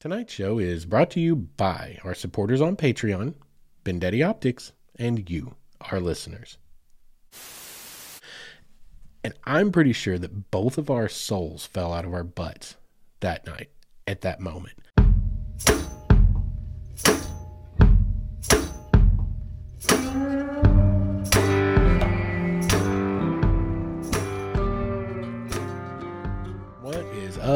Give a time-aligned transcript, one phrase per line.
[0.00, 3.34] Tonight's show is brought to you by our supporters on Patreon,
[3.84, 5.56] Bendetti Optics, and you,
[5.90, 6.56] our listeners.
[9.24, 12.76] And I'm pretty sure that both of our souls fell out of our butts
[13.18, 13.70] that night
[14.06, 14.74] at that moment.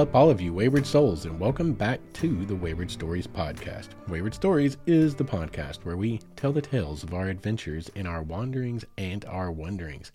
[0.03, 3.91] Up, all of you wayward souls, and welcome back to the Wayward Stories podcast.
[4.09, 8.21] Wayward Stories is the podcast where we tell the tales of our adventures in our
[8.21, 10.11] wanderings and our wonderings.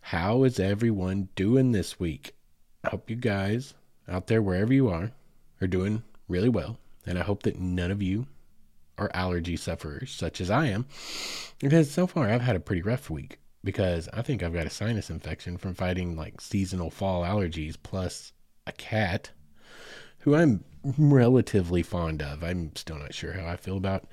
[0.00, 2.34] How is everyone doing this week?
[2.82, 3.74] I hope you guys
[4.08, 5.12] out there, wherever you are,
[5.60, 8.26] are doing really well, and I hope that none of you
[8.98, 10.84] are allergy sufferers such as I am,
[11.60, 14.70] because so far I've had a pretty rough week because I think I've got a
[14.70, 18.32] sinus infection from fighting like seasonal fall allergies plus
[18.66, 19.30] a cat
[20.20, 20.64] who I'm
[20.98, 22.42] relatively fond of.
[22.42, 24.04] I'm still not sure how I feel about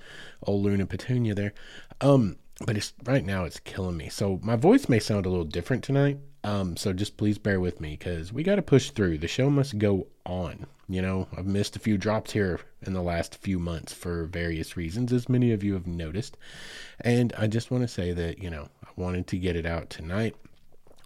[0.43, 1.53] old Luna Petunia there.
[2.01, 4.09] Um, but it's right now it's killing me.
[4.09, 6.19] So my voice may sound a little different tonight.
[6.43, 9.17] Um, so just please bear with me because we got to push through.
[9.17, 10.65] The show must go on.
[10.87, 14.75] You know, I've missed a few drops here in the last few months for various
[14.75, 16.37] reasons, as many of you have noticed.
[17.01, 19.89] And I just want to say that, you know, I wanted to get it out
[19.89, 20.35] tonight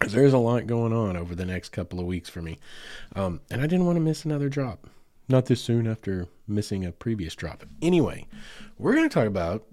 [0.00, 2.58] there's a lot going on over the next couple of weeks for me.
[3.14, 4.88] Um, and I didn't want to miss another drop.
[5.28, 7.64] Not this soon after missing a previous drop.
[7.80, 8.26] Anyway,
[8.78, 9.64] we're going to talk about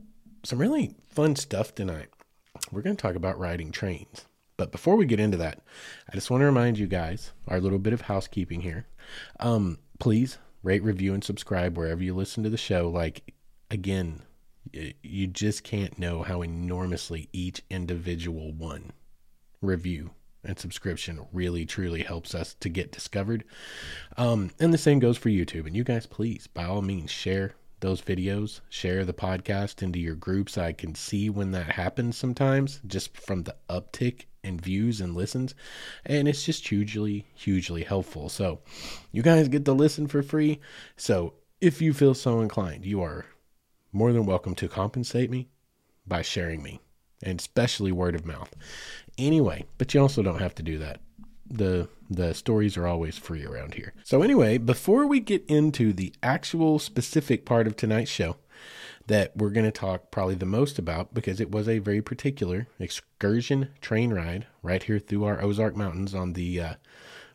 [0.43, 2.07] some really fun stuff tonight.
[2.71, 4.25] We're going to talk about riding trains.
[4.55, 5.59] But before we get into that,
[6.09, 8.85] I just want to remind you guys our little bit of housekeeping here.
[9.39, 12.87] Um, please rate, review, and subscribe wherever you listen to the show.
[12.87, 13.33] Like,
[13.69, 14.21] again,
[14.71, 18.91] you just can't know how enormously each individual one
[19.61, 20.11] review
[20.43, 23.43] and subscription really truly helps us to get discovered.
[24.17, 25.67] Um, and the same goes for YouTube.
[25.67, 30.15] And you guys, please, by all means, share those videos, share the podcast into your
[30.15, 30.57] groups.
[30.57, 35.53] I can see when that happens sometimes just from the uptick in views and listens.
[36.05, 38.29] And it's just hugely, hugely helpful.
[38.29, 38.61] So
[39.11, 40.59] you guys get to listen for free.
[40.95, 43.25] So if you feel so inclined, you are
[43.91, 45.49] more than welcome to compensate me
[46.07, 46.81] by sharing me
[47.23, 48.55] and especially word of mouth
[49.21, 50.99] anyway, but you also don't have to do that.
[51.49, 53.93] The the stories are always free around here.
[54.03, 58.35] So anyway, before we get into the actual specific part of tonight's show
[59.07, 62.67] that we're going to talk probably the most about because it was a very particular
[62.79, 66.73] excursion train ride right here through our Ozark Mountains on the uh,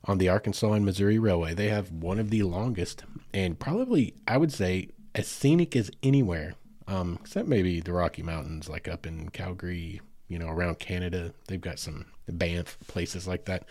[0.04, 1.54] on the Arkansas and Missouri Railway.
[1.54, 3.04] They have one of the longest
[3.34, 6.54] and probably I would say as scenic as anywhere,
[6.86, 11.32] um, except maybe the Rocky Mountains, like up in Calgary, you know, around Canada.
[11.48, 13.64] They've got some Banff places like that.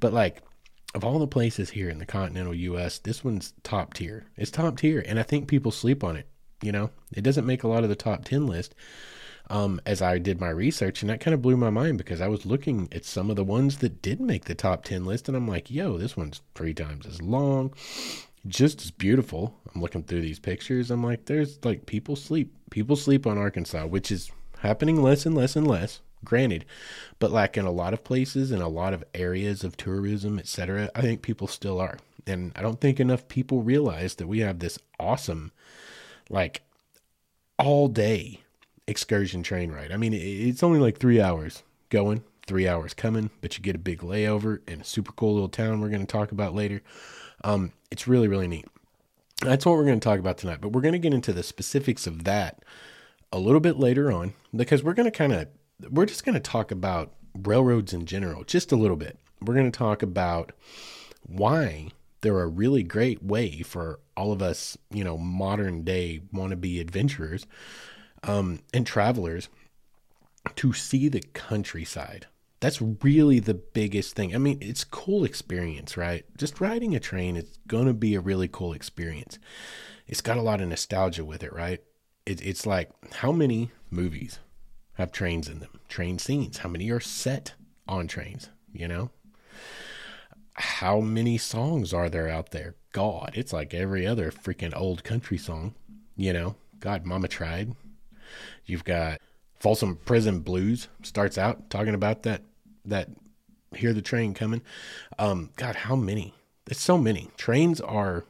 [0.00, 0.42] But like
[0.94, 4.26] of all the places here in the continental US, this one's top tier.
[4.36, 6.26] It's top tier and I think people sleep on it,
[6.60, 6.90] you know.
[7.14, 8.74] It doesn't make a lot of the top 10 list.
[9.50, 12.28] Um, as I did my research, and that kind of blew my mind because I
[12.28, 15.36] was looking at some of the ones that did make the top 10 list, and
[15.36, 17.74] I'm like, yo, this one's three times as long,
[18.46, 19.58] just as beautiful.
[19.74, 20.90] I'm looking through these pictures.
[20.90, 22.54] I'm like, there's like people sleep.
[22.70, 24.30] People sleep on Arkansas, which is
[24.62, 26.64] happening less and less and less granted
[27.18, 30.90] but like in a lot of places and a lot of areas of tourism etc
[30.94, 31.98] i think people still are.
[32.26, 35.52] And i don't think enough people realize that we have this awesome
[36.30, 36.62] like
[37.58, 38.40] all day
[38.86, 39.92] excursion train ride.
[39.92, 43.78] I mean it's only like three hours going three hours coming but you get a
[43.78, 46.82] big layover in a super cool little town we're going to talk about later.
[47.44, 48.66] Um, it's really really neat.
[49.40, 51.42] That's what we're going to talk about tonight but we're going to get into the
[51.42, 52.64] specifics of that
[53.32, 55.48] a little bit later on because we're going to kind of
[55.90, 59.18] we're just going to talk about railroads in general just a little bit.
[59.40, 60.52] We're going to talk about
[61.26, 61.88] why
[62.20, 67.46] they're a really great way for all of us, you know, modern day wannabe adventurers
[68.22, 69.48] um, and travelers
[70.56, 72.26] to see the countryside.
[72.60, 74.34] That's really the biggest thing.
[74.34, 76.24] I mean, it's cool experience, right?
[76.36, 79.40] Just riding a train is going to be a really cool experience.
[80.06, 81.80] It's got a lot of nostalgia with it, right?
[82.26, 84.38] It, it's like how many movies
[84.94, 85.80] have trains in them?
[85.88, 86.58] Train scenes.
[86.58, 87.54] How many are set
[87.88, 88.50] on trains?
[88.72, 89.10] You know,
[90.54, 92.76] how many songs are there out there?
[92.92, 95.74] God, it's like every other freaking old country song.
[96.16, 97.74] You know, God, Mama tried.
[98.64, 99.20] You've got
[99.58, 102.42] Folsom Prison Blues starts out talking about that
[102.84, 103.08] that
[103.74, 104.62] hear the train coming.
[105.18, 106.34] Um, God, how many?
[106.66, 107.30] It's so many.
[107.36, 108.24] Trains are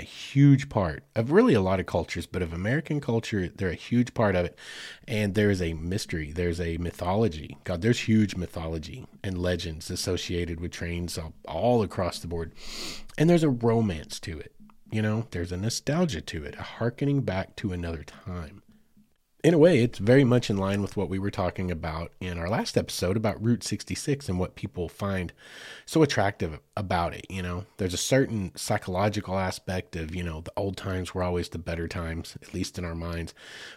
[0.00, 3.74] a huge part of really a lot of cultures, but of American culture, they're a
[3.74, 4.58] huge part of it.
[5.06, 7.58] And there's a mystery, there's a mythology.
[7.64, 12.52] God, there's huge mythology and legends associated with trains all, all across the board.
[13.18, 14.54] And there's a romance to it.
[14.90, 18.62] You know, there's a nostalgia to it, a harkening back to another time
[19.42, 22.38] in a way, it's very much in line with what we were talking about in
[22.38, 25.32] our last episode about Route 66 and what people find
[25.86, 27.26] so attractive about it.
[27.30, 31.48] You know, there's a certain psychological aspect of, you know, the old times were always
[31.48, 33.32] the better times, at least in our minds.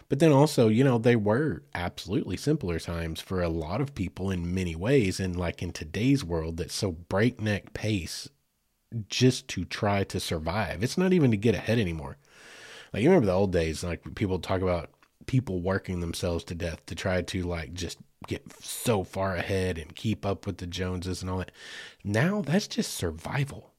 [0.08, 4.30] But then also, you know, they were absolutely simpler times for a lot of people
[4.30, 5.18] in many ways.
[5.18, 8.28] And like in today's world, that's so breakneck pace
[9.08, 10.82] just to try to survive.
[10.82, 12.18] It's not even to get ahead anymore.
[12.92, 14.90] Like you remember the old days, like people talk about
[15.26, 19.94] people working themselves to death to try to like just get so far ahead and
[19.94, 21.52] keep up with the Joneses and all that.
[22.02, 23.72] Now that's just survival.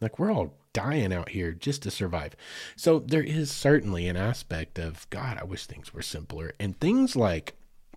[0.00, 2.36] Like we're all dying out here just to survive.
[2.76, 6.54] So there is certainly an aspect of God, I wish things were simpler.
[6.60, 7.54] And things like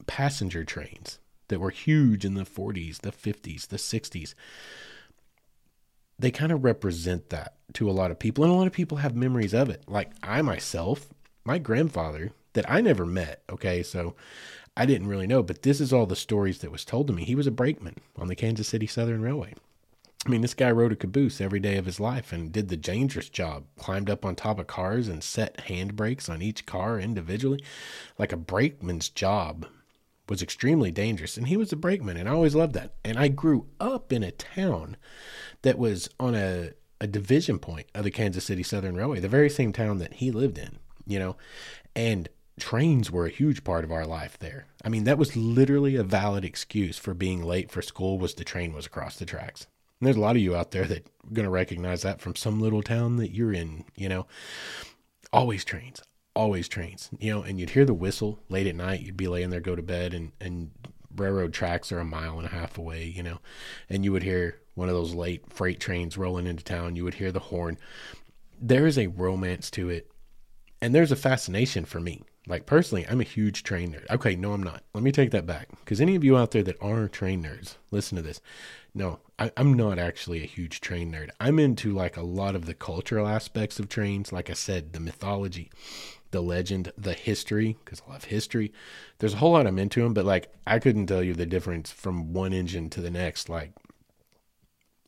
[0.07, 4.33] passenger trains that were huge in the 40s, the 50s, the 60s.
[6.17, 8.99] They kind of represent that to a lot of people, and a lot of people
[8.99, 9.83] have memories of it.
[9.87, 11.09] Like I myself,
[11.43, 13.43] my grandfather that I never met.
[13.49, 14.15] Okay, so
[14.75, 17.23] I didn't really know, but this is all the stories that was told to me.
[17.23, 19.53] He was a brakeman on the Kansas City Southern Railway.
[20.25, 22.77] I mean, this guy rode a caboose every day of his life and did the
[22.77, 23.65] dangerous job.
[23.77, 27.61] Climbed up on top of cars and set handbrakes on each car individually.
[28.17, 29.67] Like a brakeman's job
[30.29, 31.35] was extremely dangerous.
[31.35, 32.93] And he was a brakeman, and I always loved that.
[33.03, 34.95] And I grew up in a town
[35.61, 36.71] that was on a,
[37.01, 40.31] a division point of the Kansas City Southern Railway, the very same town that he
[40.31, 41.35] lived in, you know.
[41.97, 42.29] And
[42.59, 44.67] trains were a huge part of our life there.
[44.83, 48.43] I mean, that was literally a valid excuse for being late for school was the
[48.43, 49.67] train was across the tracks.
[49.99, 52.35] And there's a lot of you out there that are going to recognize that from
[52.35, 54.27] some little town that you're in, you know.
[55.31, 56.01] Always trains,
[56.35, 59.49] always trains, you know, and you'd hear the whistle late at night, you'd be laying
[59.49, 60.71] there go to bed and and
[61.15, 63.39] railroad tracks are a mile and a half away, you know.
[63.89, 67.15] And you would hear one of those late freight trains rolling into town, you would
[67.15, 67.77] hear the horn.
[68.59, 70.11] There is a romance to it
[70.83, 74.09] and there's a fascination for me like personally, I'm a huge train nerd.
[74.09, 74.83] Okay, no, I'm not.
[74.93, 75.69] Let me take that back.
[75.79, 78.41] Because any of you out there that are train nerds, listen to this.
[78.93, 81.29] No, I, am not actually a huge train nerd.
[81.39, 84.33] I'm into like a lot of the cultural aspects of trains.
[84.33, 85.71] Like I said, the mythology,
[86.31, 88.73] the legend, the history, because I love history.
[89.19, 91.91] There's a whole lot I'm into them, but like I couldn't tell you the difference
[91.91, 93.47] from one engine to the next.
[93.47, 93.71] Like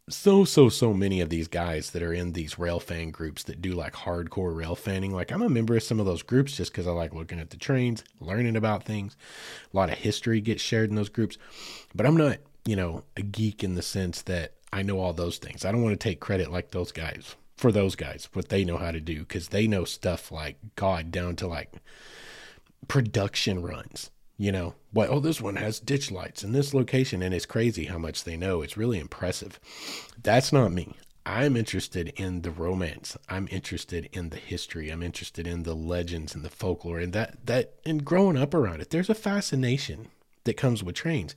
[0.07, 3.60] so so so many of these guys that are in these rail fan groups that
[3.60, 6.72] do like hardcore rail fanning like i'm a member of some of those groups just
[6.72, 9.18] because i like looking at the trains learning about things.
[9.74, 11.40] A lot of history gets shared in those groups.
[11.96, 15.40] But i'm not you know a geek in the sense that i know all those
[15.40, 15.66] things.
[15.66, 18.78] I don't want to take credit like those guys for those guys what they know
[18.78, 21.72] how to do because they know stuff like god down to like
[22.88, 27.34] production runs you know what oh this one has ditch lights in this location and
[27.34, 28.62] it's crazy how much they know.
[28.62, 29.60] It's really impressive.
[30.22, 30.96] That's not me.
[31.28, 33.18] I'm interested in the romance.
[33.28, 34.90] I'm interested in the history.
[34.90, 38.82] I'm interested in the legends and the folklore and that that and growing up around
[38.82, 38.90] it.
[38.90, 40.10] There's a fascination
[40.44, 41.36] that comes with trains.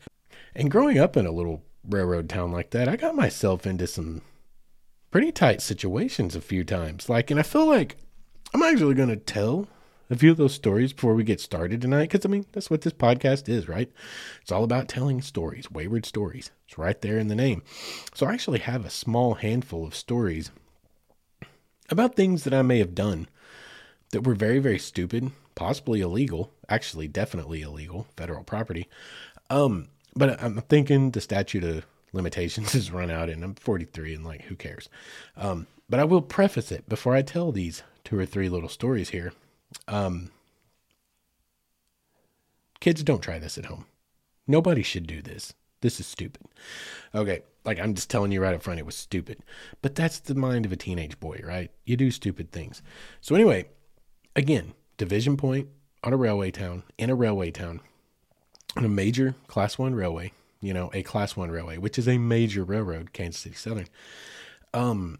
[0.55, 4.21] And growing up in a little railroad town like that i got myself into some
[5.11, 7.09] pretty tight situations a few times.
[7.09, 7.97] Like and i feel like
[8.53, 9.69] i'm actually going to tell
[10.11, 12.11] a few of those stories before we get started tonight?
[12.11, 13.91] Because, I mean, that's what this podcast is, right?
[14.43, 16.51] It's all about telling stories, wayward stories.
[16.67, 17.63] It's right there in the name.
[18.15, 20.51] So I actually have a small handful of stories
[21.91, 23.29] about things that I may have done
[24.11, 28.89] that were very, very stupid, possibly illegal, actually, definitely illegal, federal property.
[29.51, 34.25] Um, but I'm thinking the statute of limitations has run out and I'm 43 and
[34.25, 34.89] like, who cares?
[35.37, 39.11] Um, but I will preface it before I tell these two or three little stories
[39.11, 39.33] here
[39.87, 40.31] um,
[42.81, 43.87] kids, don't try this at home.
[44.47, 45.53] Nobody should do this.
[45.81, 46.47] This is stupid.
[47.15, 49.39] Okay, like I'm just telling you right up front, it was stupid.
[49.83, 51.71] But that's the mind of a teenage boy, right?
[51.85, 52.83] You do stupid things.
[53.21, 53.67] So, anyway,
[54.35, 55.69] again, division point
[56.03, 57.81] on a railway town, in a railway town,
[58.77, 62.19] on a major class one railway, you know, a class one railway, which is a
[62.19, 63.89] major railroad, Kansas City Southern.
[64.75, 65.19] Um,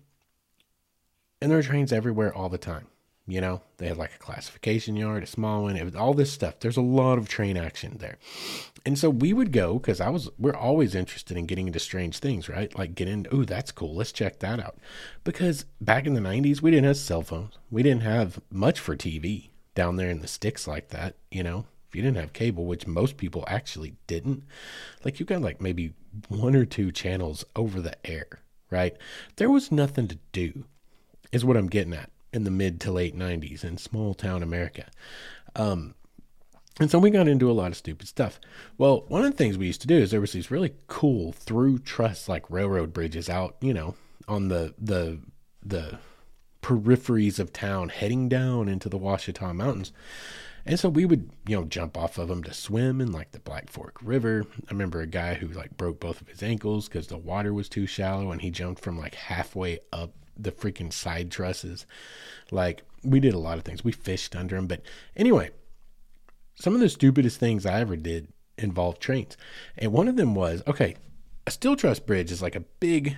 [1.41, 2.87] and there are trains everywhere all the time.
[3.29, 6.33] You know, they had like a classification yard, a small one, it was all this
[6.33, 6.61] stuff.
[6.61, 8.17] There's a lot of train action there.
[8.87, 12.21] And so we would go because I was, we're always interested in getting into strange
[12.21, 12.77] things, right?
[12.77, 13.95] Like getting, oh, that's cool.
[13.95, 14.79] Let's check that out.
[15.25, 17.59] Because back in the 90s, we didn't have cell phones.
[17.71, 21.67] We didn't have much for TV down there in the sticks like that, you know?
[21.87, 24.45] If you didn't have cable, which most people actually didn't,
[25.05, 25.93] like you got like maybe
[26.29, 28.97] one or two channels over the air, right?
[29.37, 30.65] There was nothing to do,
[31.31, 34.87] is what I'm getting at in the mid to late 90s in small town America.
[35.57, 35.95] Um,
[36.81, 38.39] and so we got into a lot of stupid stuff.
[38.77, 41.33] Well, one of the things we used to do is there was these really cool
[41.33, 43.97] through truss like railroad bridges out, you know,
[44.29, 45.21] on the the
[45.65, 45.99] the
[46.63, 49.93] peripheries of town, heading down into the Ouachita Mountains.
[50.67, 53.41] And so we would, you know, jump off of them to swim in like the
[53.41, 54.45] Black Fork River.
[54.69, 57.69] I remember a guy who like broke both of his ankles because the water was
[57.69, 61.87] too shallow and he jumped from like halfway up the freaking side trusses.
[62.51, 63.85] Like we did a lot of things.
[63.85, 64.67] We fished under them.
[64.67, 64.83] But
[65.17, 65.51] anyway,
[66.55, 69.37] some of the stupidest things I ever did involved trains.
[69.77, 70.97] And one of them was okay,
[71.47, 73.17] a steel truss bridge is like a big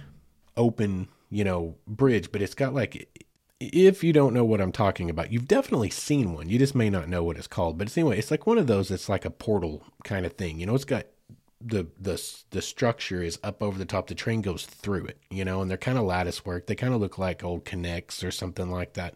[0.57, 3.09] open, you know, bridge, but it's got like
[3.61, 6.49] if you don't know what I'm talking about, you've definitely seen one.
[6.49, 7.77] You just may not know what it's called.
[7.77, 10.59] But it's anyway, it's like one of those that's like a portal kind of thing.
[10.59, 11.05] You know, it's got
[11.61, 14.07] the the the structure is up over the top.
[14.07, 16.67] The train goes through it, you know, and they're kind of lattice work.
[16.67, 19.15] They kind of look like old K'Nex or something like that.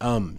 [0.00, 0.38] Um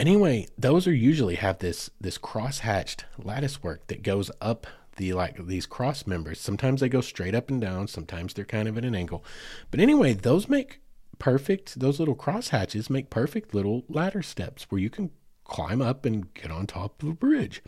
[0.00, 5.12] anyway, those are usually have this this cross hatched lattice work that goes up the
[5.12, 6.40] like these cross members.
[6.40, 9.24] Sometimes they go straight up and down, sometimes they're kind of at an angle.
[9.70, 10.80] But anyway, those make
[11.18, 15.10] perfect, those little cross hatches make perfect little ladder steps where you can
[15.48, 17.62] climb up and get on top of a bridge.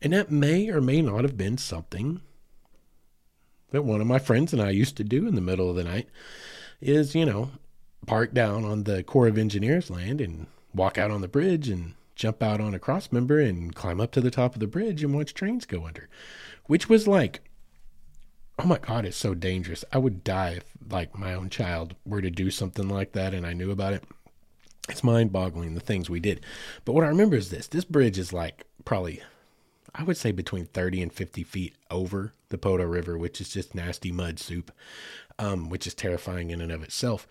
[0.00, 2.20] And that may or may not have been something
[3.70, 5.84] that one of my friends and I used to do in the middle of the
[5.84, 6.08] night
[6.80, 7.50] is, you know,
[8.06, 11.94] park down on the Corps of Engineers land and walk out on the bridge and
[12.14, 15.02] jump out on a cross member and climb up to the top of the bridge
[15.02, 16.08] and watch trains go under,
[16.66, 17.40] which was like
[18.58, 22.20] oh my god it's so dangerous i would die if like my own child were
[22.20, 24.02] to do something like that and i knew about it
[24.88, 26.40] it's mind boggling the things we did
[26.84, 29.22] but what i remember is this this bridge is like probably
[29.94, 33.74] i would say between 30 and 50 feet over the Poteau river which is just
[33.74, 34.72] nasty mud soup
[35.38, 37.26] um, which is terrifying in and of itself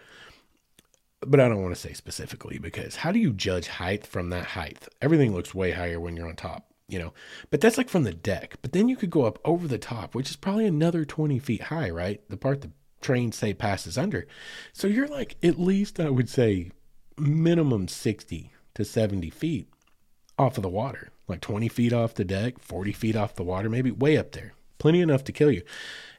[1.21, 4.45] but i don't want to say specifically because how do you judge height from that
[4.45, 7.13] height everything looks way higher when you're on top you know,
[7.49, 8.55] but that's like from the deck.
[8.61, 11.63] But then you could go up over the top, which is probably another 20 feet
[11.63, 12.21] high, right?
[12.29, 12.71] The part the
[13.01, 14.25] train say passes under.
[14.71, 16.71] So you're like at least, I would say,
[17.17, 19.69] minimum 60 to 70 feet
[20.37, 23.69] off of the water, like 20 feet off the deck, 40 feet off the water,
[23.69, 24.53] maybe way up there.
[24.77, 25.63] Plenty enough to kill you.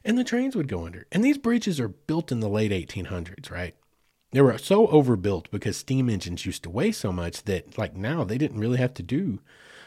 [0.03, 1.07] And the trains would go under.
[1.11, 3.75] And these bridges are built in the late 1800s, right?
[4.31, 8.23] They were so overbuilt because steam engines used to weigh so much that, like now,
[8.23, 9.39] they didn't really have to do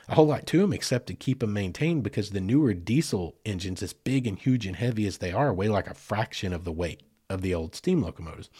[0.08, 3.82] a whole lot to them except to keep them maintained because the newer diesel engines,
[3.82, 6.72] as big and huge and heavy as they are, weigh like a fraction of the
[6.72, 7.02] weight
[7.32, 8.50] of the old steam locomotives.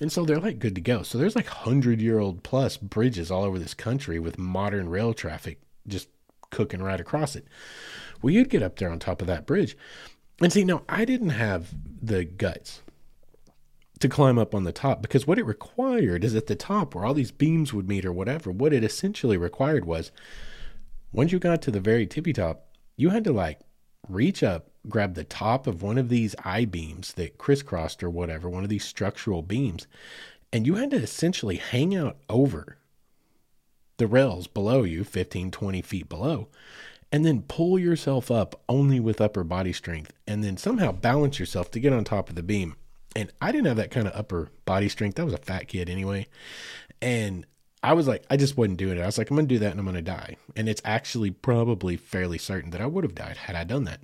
[0.00, 1.02] And so they're like good to go.
[1.02, 5.14] So there's like 100 year old plus bridges all over this country with modern rail
[5.14, 6.08] traffic just
[6.50, 7.46] cooking right across it.
[8.22, 9.76] Well, you'd get up there on top of that bridge.
[10.40, 12.82] And see, now I didn't have the guts
[14.00, 17.04] to climb up on the top because what it required is at the top where
[17.04, 20.10] all these beams would meet or whatever, what it essentially required was
[21.12, 23.60] once you got to the very tippy top, you had to like
[24.08, 28.48] reach up, grab the top of one of these I beams that crisscrossed or whatever,
[28.48, 29.86] one of these structural beams,
[30.52, 32.78] and you had to essentially hang out over
[33.98, 36.48] the rails below you, 15, 20 feet below,
[37.10, 41.70] and then pull yourself up only with upper body strength, and then somehow balance yourself
[41.70, 42.76] to get on top of the beam.
[43.14, 45.18] And I didn't have that kind of upper body strength.
[45.18, 46.26] I was a fat kid anyway.
[47.00, 47.46] And
[47.86, 49.02] I was like, I just wasn't doing it.
[49.02, 50.38] I was like, I'm going to do that and I'm going to die.
[50.56, 54.00] And it's actually probably fairly certain that I would have died had I done that.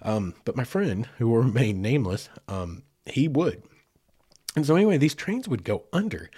[0.00, 3.62] Um, but my friend, who will remain nameless, um, he would.
[4.56, 6.30] And so, anyway, these trains would go under.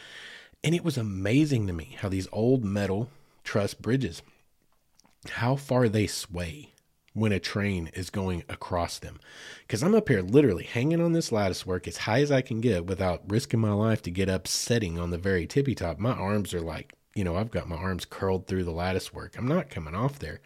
[0.64, 3.11] And it was amazing to me how these old metal
[3.45, 4.23] truss bridges,
[5.31, 6.73] how far they sway
[7.19, 9.21] when a train is going across them.
[9.67, 12.61] Because I'm up here literally hanging on this lattice work as high as I can
[12.61, 15.99] get without risking my life to get upsetting on the very tippy top.
[15.99, 19.37] My arms are like, you know, I've got my arms curled through the lattice work.
[19.37, 20.41] I'm not coming off there.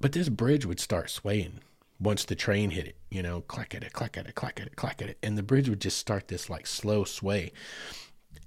[0.00, 1.60] But this bridge would start swaying
[2.00, 4.66] once the train hit it, you know, clack at it, clack at it, clack at
[4.66, 5.18] it, clack at it.
[5.22, 7.52] And the bridge would just start this like slow sway.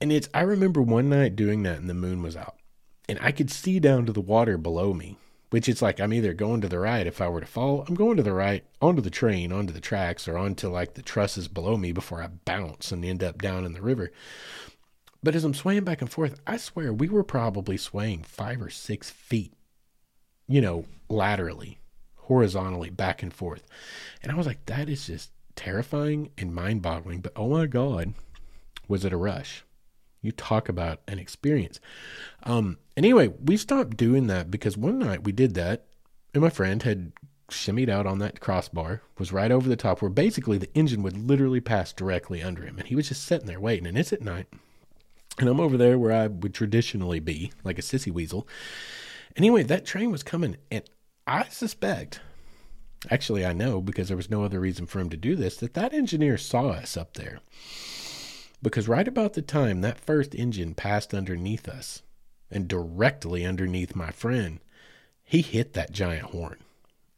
[0.01, 2.57] And it's, I remember one night doing that and the moon was out.
[3.07, 5.17] And I could see down to the water below me
[5.55, 7.95] which it's like I'm either going to the right if I were to fall, I'm
[7.95, 11.47] going to the right onto the train, onto the tracks, or onto like the trusses
[11.47, 14.11] below me before I bounce and end up down in the river.
[15.23, 18.69] But as I'm swaying back and forth, I swear we were probably swaying five or
[18.69, 19.53] six feet,
[20.45, 21.79] you know, laterally,
[22.17, 23.65] horizontally, back and forth.
[24.21, 27.21] And I was like, that is just terrifying and mind boggling.
[27.21, 28.13] But oh my God,
[28.89, 29.63] was it a rush?
[30.25, 31.79] You talk about an experience.
[32.43, 35.85] Um, anyway, we stopped doing that because one night we did that,
[36.33, 37.13] and my friend had
[37.49, 41.17] shimmied out on that crossbar, was right over the top where basically the engine would
[41.17, 42.77] literally pass directly under him.
[42.77, 43.85] And he was just sitting there waiting.
[43.85, 44.47] And it's at night.
[45.37, 48.47] And I'm over there where I would traditionally be, like a sissy weasel.
[49.35, 50.83] Anyway, that train was coming, and
[51.27, 52.21] I suspect,
[53.11, 55.73] actually, I know because there was no other reason for him to do this, that
[55.73, 57.39] that engineer saw us up there
[58.61, 62.01] because right about the time that first engine passed underneath us
[62.49, 64.59] and directly underneath my friend,
[65.23, 66.57] he hit that giant horn.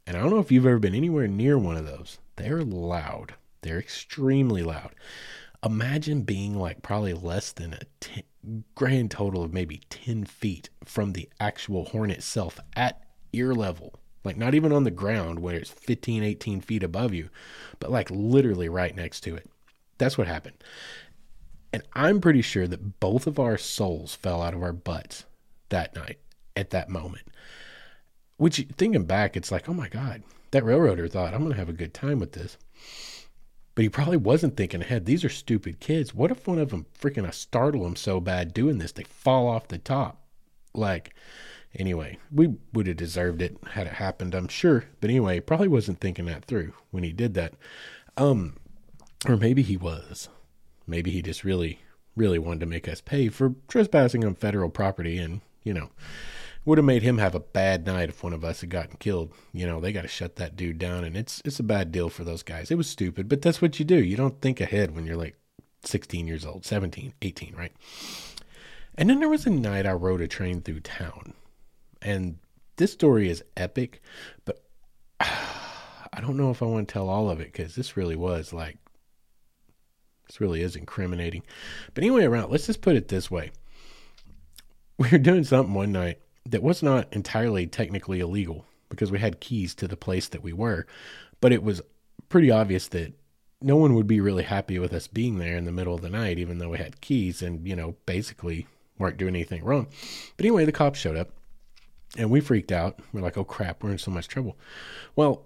[0.06, 2.18] And I don't know if you've ever been anywhere near one of those.
[2.38, 3.34] They're loud.
[3.62, 4.92] They're extremely loud.
[5.64, 8.24] Imagine being like probably less than a ten,
[8.76, 13.04] grand total of maybe 10 feet from the actual horn itself at
[13.34, 14.00] ear level.
[14.24, 17.30] Like not even on the ground where it's 15, 18 feet above you,
[17.80, 19.50] but like literally right next to it.
[19.98, 20.64] That's what happened.
[21.78, 25.26] And I'm pretty sure that both of our souls fell out of our butts
[25.70, 26.18] that night
[26.56, 27.28] at that moment.
[28.38, 31.70] Which, thinking back, it's like, oh my God, that railroader thought, I'm going to have
[31.70, 32.58] a good time with this.
[33.76, 35.06] But he probably wasn't thinking ahead.
[35.06, 36.16] These are stupid kids.
[36.16, 39.48] What if one of them freaking I startle them so bad doing this, they fall
[39.48, 40.20] off the top?
[40.74, 41.14] Like,
[41.76, 44.86] anyway, we would have deserved it had it happened, I'm sure.
[45.00, 47.54] But anyway, probably wasn't thinking that through when he did that.
[48.18, 48.56] Um,
[49.28, 50.30] or maybe he was.
[50.88, 51.82] Maybe he just really,
[52.16, 55.90] really wanted to make us pay for trespassing on federal property and, you know,
[56.68, 59.32] would have made him have a bad night if one of us had gotten killed.
[59.54, 62.10] You know, they got to shut that dude down, and it's it's a bad deal
[62.10, 62.70] for those guys.
[62.70, 63.96] It was stupid, but that's what you do.
[63.96, 65.38] You don't think ahead when you're like
[65.86, 67.72] 16 years old, 17, 18, right?
[68.96, 71.34] And then there was a night I rode a train through town,
[72.02, 72.38] and
[72.76, 74.02] this story is epic,
[74.44, 74.62] but
[75.22, 78.52] I don't know if I want to tell all of it because this really was
[78.52, 78.78] like
[80.28, 81.44] this really is incriminating.
[81.94, 83.52] But anyway, around let's just put it this way:
[84.98, 89.40] we were doing something one night that was not entirely technically illegal because we had
[89.40, 90.88] keys to the place that we were,
[91.42, 91.82] but it was
[92.30, 93.14] pretty obvious that
[93.62, 96.10] no one would be really happy with us being there in the middle of the
[96.10, 98.68] night, even though we had keys and, you know, basically
[99.00, 99.88] weren't doing anything wrong.
[100.36, 101.32] But anyway, the cops showed up
[102.18, 103.00] and we freaked out.
[103.12, 104.58] We're like, oh crap, we're in so much trouble.
[105.16, 105.46] Well,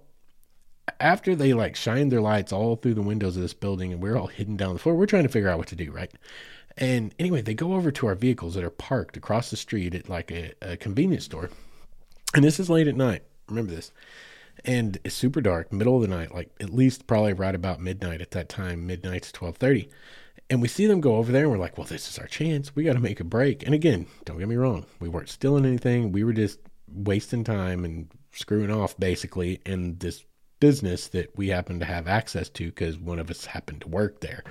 [1.00, 4.18] after they like shined their lights all through the windows of this building and we're
[4.18, 6.12] all hidden down the floor, we're trying to figure out what to do, right?
[6.78, 10.10] And anyway, they go over to our vehicles that are parked across the street at
[10.10, 11.50] like a, a convenience store.
[12.34, 13.24] And this is late at night.
[13.50, 13.92] Remember this.
[14.64, 18.22] And it's super dark, middle of the night, like at least probably right about midnight
[18.22, 19.90] at that time, midnight to twelve thirty.
[20.50, 22.76] And we see them go over there and we're like, well, this is our chance.
[22.76, 23.64] We got to make a break.
[23.66, 26.12] And again, don't get me wrong, we weren't stealing anything.
[26.12, 30.24] We were just wasting time and screwing off basically And this
[30.62, 34.22] business that we happen to have access to because one of us happened to work
[34.22, 34.44] there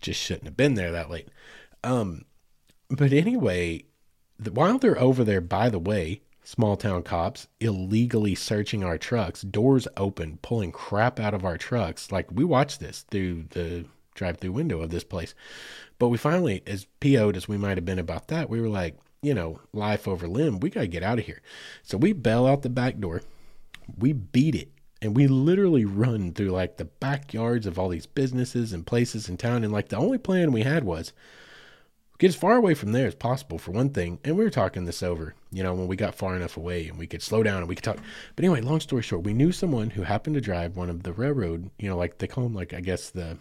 [0.00, 1.28] just shouldn't have been there that late.
[1.82, 2.24] Um,
[2.88, 3.84] but anyway,
[4.52, 9.88] while they're over there, by the way, small town cops illegally searching our trucks, doors
[9.96, 12.12] open, pulling crap out of our trucks.
[12.12, 13.84] Like we watched this through the
[14.14, 15.34] drive through window of this place.
[15.98, 18.96] But we finally, as PO'd as we might have been about that, we were like,
[19.20, 21.40] you know, life over limb, we got to get out of here.
[21.82, 23.22] So we bail out the back door.
[23.98, 28.72] We beat it and we literally run through like the backyards of all these businesses
[28.72, 29.64] and places in town.
[29.64, 31.12] And like the only plan we had was
[32.18, 34.18] get as far away from there as possible for one thing.
[34.24, 36.98] And we were talking this over you know when we got far enough away and
[36.98, 37.98] we could slow down and we could talk.
[38.36, 41.12] But anyway long story short we knew someone who happened to drive one of the
[41.12, 43.38] railroad you know like they call them like i guess the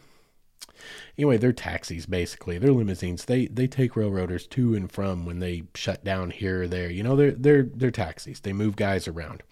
[1.17, 2.58] anyway they're taxis basically.
[2.58, 3.26] They're limousines.
[3.26, 6.89] They they take railroaders to and from when they shut down here or there.
[6.89, 8.39] You know they're they're they're taxis.
[8.39, 9.43] They move guys around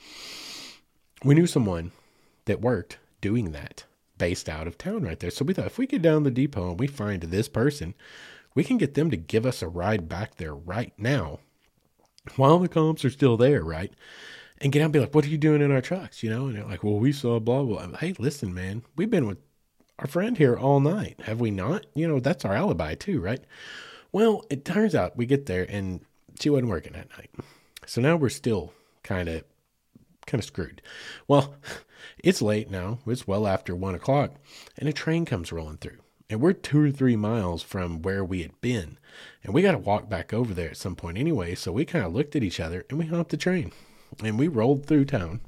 [1.24, 1.92] we knew someone
[2.46, 3.86] that worked doing that
[4.18, 5.32] based out of town right there.
[5.32, 7.94] So we thought if we get down the depot and we find this person,
[8.54, 11.40] we can get them to give us a ride back there right now
[12.36, 13.94] while the comps are still there, right?
[14.60, 16.24] And get out and be like, what are you doing in our trucks?
[16.24, 17.98] You know, and they're like, well, we saw blah, blah.
[17.98, 19.40] Hey, listen, man, we've been with
[20.00, 21.20] our friend here all night.
[21.24, 21.86] Have we not?
[21.94, 23.44] You know, that's our alibi too, right?
[24.12, 26.02] Well, it turns out we get there and
[26.40, 27.32] she wasn't working that night.
[27.86, 28.72] So now we're still
[29.04, 29.44] kind of
[30.26, 30.82] kind of screwed.
[31.28, 31.56] Well,
[32.24, 33.00] it's late now.
[33.06, 34.36] It's well after one o'clock,
[34.78, 36.00] and a train comes rolling through.
[36.30, 38.98] And we're two or three miles from where we had been.
[39.44, 41.54] And we got to walk back over there at some point anyway.
[41.54, 43.72] So we kind of looked at each other and we hopped the train.
[44.24, 45.42] And we rolled through town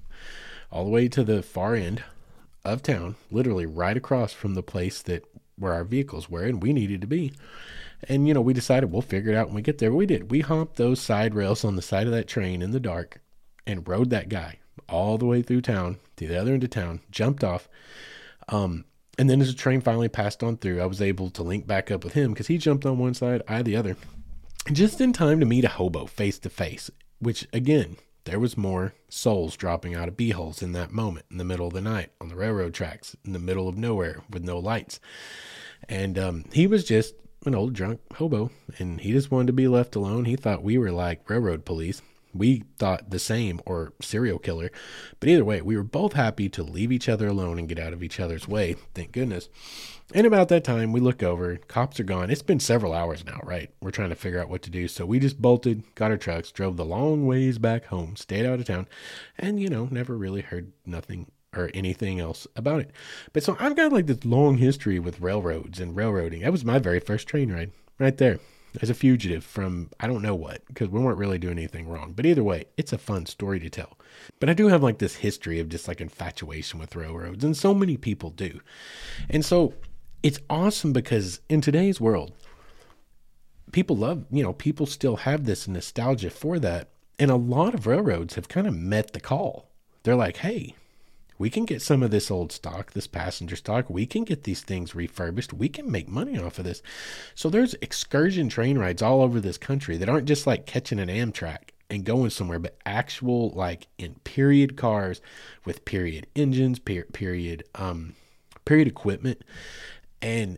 [0.71, 2.03] all the way to the far end
[2.63, 5.25] of town, literally right across from the place that
[5.57, 7.33] where our vehicles were and we needed to be.
[8.07, 9.91] And, you know, we decided we'll figure it out when we get there.
[9.91, 10.29] We did.
[10.29, 13.19] We hopped those side rails on the side of that train in the dark
[13.65, 14.59] and rode that guy
[14.89, 17.67] all the way through town to the other end of town, jumped off.
[18.49, 18.85] Um,
[19.17, 21.89] and then as the train finally passed on through, I was able to link back
[21.89, 23.97] up with him because he jumped on one side, I the other,
[24.71, 26.91] just in time to meet a hobo face to face.
[27.19, 31.45] Which again, there was more souls dropping out of beeholes in that moment, in the
[31.45, 34.59] middle of the night, on the railroad tracks, in the middle of nowhere with no
[34.59, 34.99] lights.
[35.87, 39.67] And um, he was just an old drunk hobo, and he just wanted to be
[39.67, 40.25] left alone.
[40.25, 42.01] He thought we were like railroad police,
[42.37, 44.71] We thought the same or serial killer.
[45.19, 47.93] But either way, we were both happy to leave each other alone and get out
[47.93, 48.75] of each other's way.
[48.93, 49.49] Thank goodness.
[50.13, 52.29] And about that time, we look over, cops are gone.
[52.29, 53.69] It's been several hours now, right?
[53.81, 54.87] We're trying to figure out what to do.
[54.87, 58.59] So we just bolted, got our trucks, drove the long ways back home, stayed out
[58.59, 58.87] of town,
[59.37, 62.91] and, you know, never really heard nothing or anything else about it.
[63.33, 66.41] But so I've got like this long history with railroads and railroading.
[66.41, 68.39] That was my very first train ride right there
[68.81, 72.13] as a fugitive from I don't know what, because we weren't really doing anything wrong.
[72.13, 73.97] But either way, it's a fun story to tell.
[74.39, 77.73] But I do have like this history of just like infatuation with railroads, and so
[77.73, 78.59] many people do.
[79.29, 79.73] And so
[80.23, 82.33] it's awesome because in today's world,
[83.71, 86.89] people love, you know, people still have this nostalgia for that.
[87.19, 89.71] And a lot of railroads have kind of met the call.
[90.03, 90.75] They're like, hey,
[91.37, 93.89] we can get some of this old stock, this passenger stock.
[93.89, 95.53] We can get these things refurbished.
[95.53, 96.81] We can make money off of this.
[97.35, 101.09] So there's excursion train rides all over this country that aren't just like catching an
[101.09, 105.21] Amtrak and going somewhere, but actual like in period cars
[105.65, 108.15] with period engines, per- period um
[108.65, 109.43] period equipment,
[110.21, 110.57] and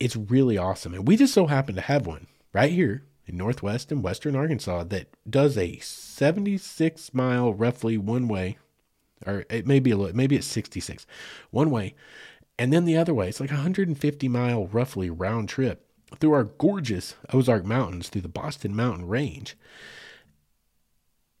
[0.00, 0.94] it's really awesome.
[0.94, 4.84] And we just so happen to have one right here in northwest and western Arkansas
[4.84, 8.58] that does a 76 mile roughly one way
[9.26, 11.06] or it may be a little, maybe it's 66
[11.50, 11.94] one way.
[12.58, 15.86] And then the other way, it's like 150 mile roughly round trip
[16.20, 19.56] through our gorgeous Ozark Mountains, through the Boston Mountain Range.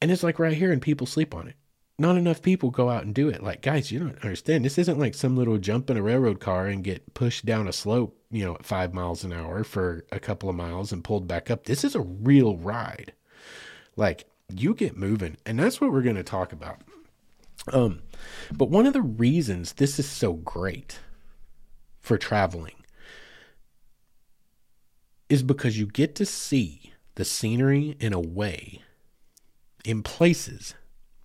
[0.00, 1.56] And it's like right here, and people sleep on it.
[1.96, 3.42] Not enough people go out and do it.
[3.42, 4.64] Like, guys, you don't understand.
[4.64, 7.72] This isn't like some little jump in a railroad car and get pushed down a
[7.72, 11.28] slope, you know, at five miles an hour for a couple of miles and pulled
[11.28, 11.66] back up.
[11.66, 13.12] This is a real ride.
[13.94, 15.36] Like, you get moving.
[15.46, 16.80] And that's what we're going to talk about.
[17.72, 18.02] Um,
[18.52, 21.00] but one of the reasons this is so great
[22.00, 22.74] for traveling
[25.28, 28.82] is because you get to see the scenery in a way
[29.84, 30.74] in places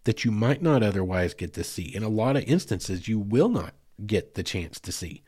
[0.05, 1.83] that you might not otherwise get to see.
[1.83, 3.73] In a lot of instances, you will not
[4.05, 5.23] get the chance to see.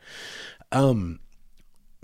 [0.70, 1.20] Um,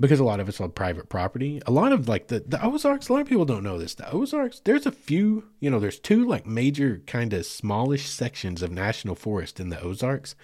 [0.00, 1.60] because a lot of it's on private property.
[1.66, 3.94] A lot of like the, the Ozarks, a lot of people don't know this.
[3.94, 8.62] The Ozarks, there's a few, you know, there's two like major kind of smallish sections
[8.62, 10.36] of national forest in the Ozarks.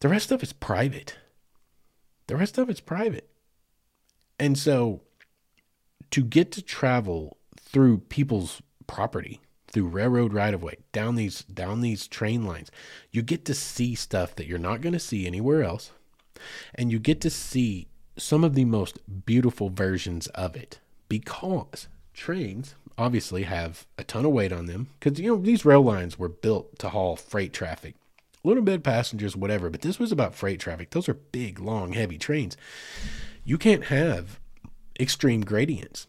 [0.00, 1.16] The rest of it's private.
[2.26, 3.28] The rest of it's private.
[4.38, 5.02] And so
[6.10, 11.82] to get to travel through people's property, through railroad right of way, down these down
[11.82, 12.70] these train lines,
[13.10, 15.90] you get to see stuff that you're not going to see anywhere else
[16.74, 22.74] and you get to see some of the most beautiful versions of it because trains
[22.96, 26.28] obviously have a ton of weight on them because you know these rail lines were
[26.28, 27.94] built to haul freight traffic.
[28.44, 30.90] A little bit passengers whatever but this was about freight traffic.
[30.90, 32.56] Those are big long heavy trains.
[33.44, 34.40] You can't have
[34.98, 36.08] extreme gradients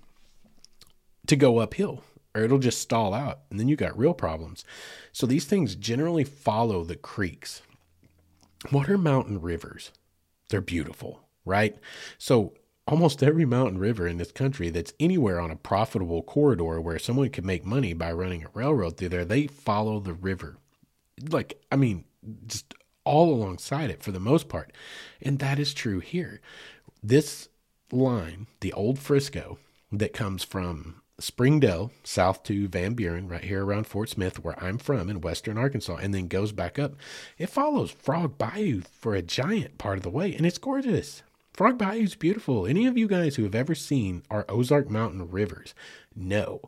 [1.27, 4.65] to go uphill or it'll just stall out and then you got real problems.
[5.11, 7.61] So these things generally follow the creeks.
[8.71, 9.91] What are mountain rivers
[10.49, 11.77] they're beautiful, right?
[12.17, 12.53] So
[12.87, 17.29] almost every mountain river in this country that's anywhere on a profitable corridor where someone
[17.29, 20.57] can make money by running a railroad through there, they follow the river.
[21.29, 22.05] Like, I mean,
[22.47, 24.71] just all alongside it for the most part.
[25.21, 26.41] And that is true here.
[27.01, 27.49] This
[27.91, 29.57] line, the old Frisco
[29.91, 34.77] that comes from Springdale south to Van Buren, right here around Fort Smith, where I'm
[34.77, 36.93] from in western Arkansas, and then goes back up.
[37.37, 41.23] It follows Frog Bayou for a giant part of the way, and it's gorgeous.
[41.53, 42.65] Frog Bayou is beautiful.
[42.65, 45.73] Any of you guys who have ever seen our Ozark Mountain rivers
[46.15, 46.61] know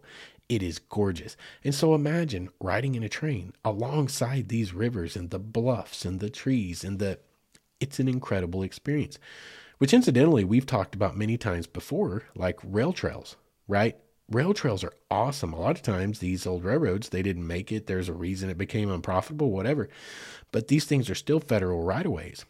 [0.50, 1.38] it is gorgeous.
[1.64, 6.30] And so imagine riding in a train alongside these rivers and the bluffs and the
[6.30, 7.20] trees and the
[7.80, 9.18] it's an incredible experience.
[9.78, 13.38] Which incidentally we've talked about many times before, like rail trails,
[13.70, 13.98] right?
[14.32, 15.54] Rail trails are awesome.
[15.54, 17.88] A lot of times these old railroads, they didn't make it.
[17.88, 19.90] There's a reason it became unprofitable, whatever.
[20.52, 22.46] But these things are still federal right of ways.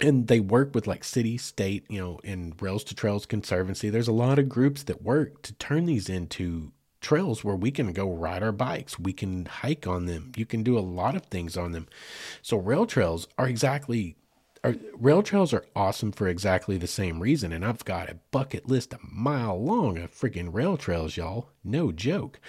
[0.00, 3.90] And they work with like city, state, you know, and Rails to Trails Conservancy.
[3.90, 7.92] There's a lot of groups that work to turn these into trails where we can
[7.92, 8.98] go ride our bikes.
[8.98, 10.32] We can hike on them.
[10.36, 11.88] You can do a lot of things on them.
[12.42, 14.16] So rail trails are exactly
[14.64, 18.68] are, rail trails are awesome for exactly the same reason, and I've got a bucket
[18.68, 21.50] list a mile long of freaking rail trails, y'all.
[21.64, 22.40] No joke.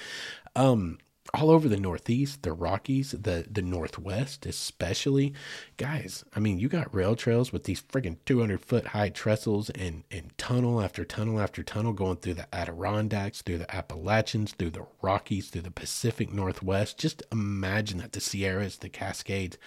[0.56, 1.00] Um,
[1.34, 5.34] all over the Northeast, the Rockies, the the Northwest, especially,
[5.78, 6.24] guys.
[6.36, 10.36] I mean, you got rail trails with these freaking 200 foot high trestles and and
[10.38, 15.50] tunnel after tunnel after tunnel going through the Adirondacks, through the Appalachians, through the Rockies,
[15.50, 16.98] through the Pacific Northwest.
[16.98, 19.58] Just imagine that the Sierras, the Cascades.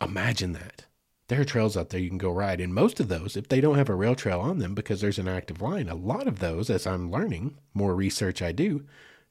[0.00, 0.86] Imagine that
[1.28, 2.60] there are trails out there you can go ride.
[2.60, 5.18] And most of those, if they don't have a rail trail on them because there's
[5.18, 8.84] an active line, a lot of those, as I'm learning, more research I do,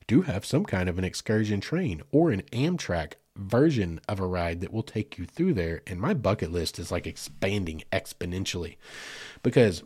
[0.08, 4.62] do have some kind of an excursion train or an Amtrak version of a ride
[4.62, 5.82] that will take you through there.
[5.88, 8.78] And my bucket list is like expanding exponentially
[9.44, 9.84] because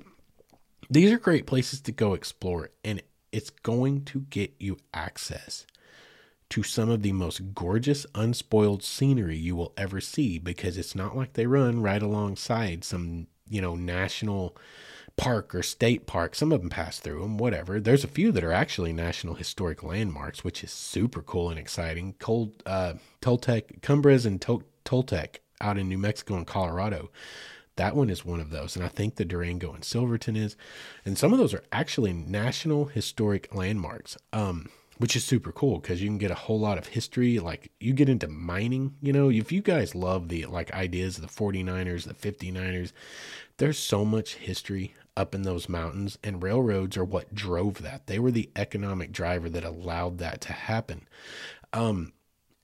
[0.90, 5.66] these are great places to go explore and it's going to get you access
[6.50, 11.18] to some of the most gorgeous unspoiled scenery you will ever see because it's not
[11.18, 14.56] like they run right alongside some, you know, national
[15.18, 16.36] park or state park.
[16.36, 17.80] Some of them pass through them, whatever.
[17.80, 22.16] There's a few that are actually national historic landmarks, which is super cool and exciting.
[22.20, 27.10] Cold, uh, Toltec, Cumbres and Tol- Toltec out in New Mexico and Colorado.
[27.78, 28.76] That one is one of those.
[28.76, 30.56] And I think the Durango and Silverton is.
[31.04, 34.18] And some of those are actually national historic landmarks.
[34.32, 37.40] Um, which is super cool because you can get a whole lot of history.
[37.40, 41.24] Like you get into mining, you know, if you guys love the like ideas of
[41.24, 42.92] the 49ers, the 59ers,
[43.58, 48.08] there's so much history up in those mountains, and railroads are what drove that.
[48.08, 51.08] They were the economic driver that allowed that to happen.
[51.72, 52.12] Um,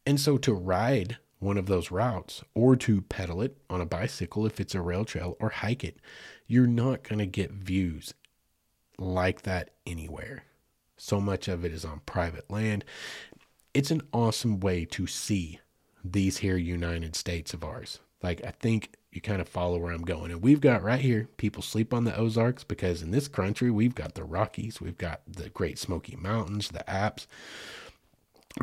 [0.06, 4.46] and so to ride one of those routes or to pedal it on a bicycle
[4.46, 5.98] if it's a rail trail or hike it,
[6.46, 8.14] you're not going to get views
[8.98, 10.44] like that anywhere.
[11.04, 12.86] So much of it is on private land.
[13.74, 15.60] It's an awesome way to see
[16.06, 18.00] these here United States of ours.
[18.22, 20.32] Like, I think you kind of follow where I'm going.
[20.32, 23.96] And we've got right here, people sleep on the Ozarks because in this country, we've
[23.96, 27.26] got the Rockies, we've got the Great Smoky Mountains, the Apps.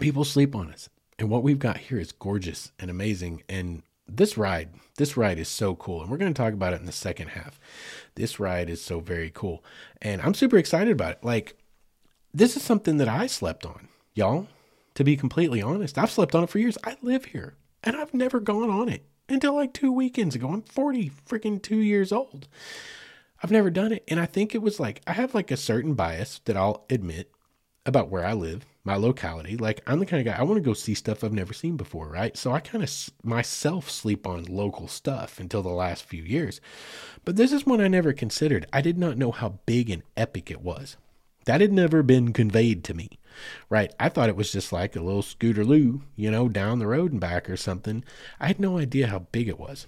[0.00, 0.88] People sleep on us.
[1.18, 3.42] And what we've got here is gorgeous and amazing.
[3.48, 6.02] And this ride, this ride is so cool.
[6.02, 7.58] And we're going to talk about it in the second half.
[8.14, 9.64] This ride is so very cool.
[10.00, 11.24] And I'm super excited about it.
[11.24, 11.56] Like,
[12.32, 14.48] this is something that I slept on, y'all.
[14.94, 16.76] To be completely honest, I've slept on it for years.
[16.84, 20.48] I live here and I've never gone on it until like two weekends ago.
[20.48, 22.48] I'm 40 freaking two years old.
[23.42, 24.04] I've never done it.
[24.08, 27.30] And I think it was like, I have like a certain bias that I'll admit
[27.86, 29.56] about where I live, my locality.
[29.56, 31.76] Like, I'm the kind of guy, I want to go see stuff I've never seen
[31.76, 32.36] before, right?
[32.36, 36.60] So I kind of myself sleep on local stuff until the last few years.
[37.24, 38.66] But this is one I never considered.
[38.72, 40.96] I did not know how big and epic it was.
[41.48, 43.18] That had never been conveyed to me,
[43.70, 43.90] right?
[43.98, 47.10] I thought it was just like a little scooter, scooterloo, you know, down the road
[47.10, 48.04] and back or something.
[48.38, 49.86] I had no idea how big it was.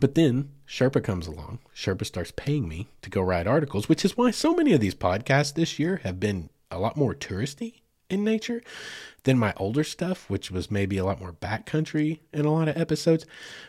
[0.00, 1.58] But then Sherpa comes along.
[1.76, 4.94] Sherpa starts paying me to go write articles, which is why so many of these
[4.94, 8.62] podcasts this year have been a lot more touristy in nature
[9.24, 12.78] than my older stuff, which was maybe a lot more backcountry in a lot of
[12.78, 13.26] episodes.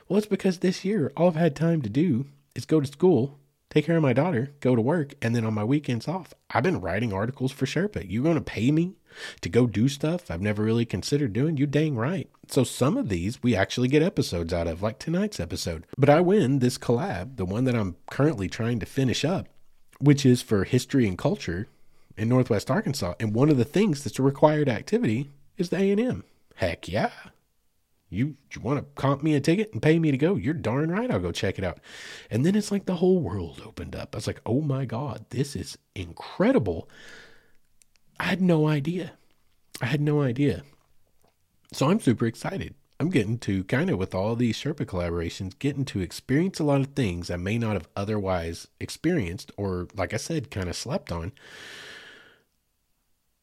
[0.07, 3.37] Well, it's because this year all I've had time to do is go to school
[3.71, 6.63] take care of my daughter, go to work, and then on my weekends off, I've
[6.63, 8.05] been writing articles for Sherpa.
[8.07, 8.95] You're going to pay me
[9.41, 11.57] to go do stuff I've never really considered doing?
[11.57, 12.29] You dang right.
[12.47, 15.85] So some of these we actually get episodes out of, like tonight's episode.
[15.97, 19.47] But I win this collab, the one that I'm currently trying to finish up,
[19.99, 21.67] which is for history and culture
[22.17, 23.15] in Northwest Arkansas.
[23.19, 26.23] And one of the things that's a required activity is the A&M.
[26.55, 27.11] Heck yeah
[28.11, 30.35] you, you want to comp me a ticket and pay me to go?
[30.35, 31.09] You're darn right.
[31.09, 31.79] I'll go check it out.
[32.29, 34.13] And then it's like the whole world opened up.
[34.13, 36.89] I was like, oh my God, this is incredible.
[38.19, 39.13] I had no idea.
[39.81, 40.63] I had no idea.
[41.71, 42.75] So I'm super excited.
[42.99, 46.81] I'm getting to kind of with all these Sherpa collaborations, getting to experience a lot
[46.81, 51.11] of things I may not have otherwise experienced or, like I said, kind of slept
[51.11, 51.31] on.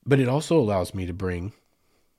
[0.07, 1.54] But it also allows me to bring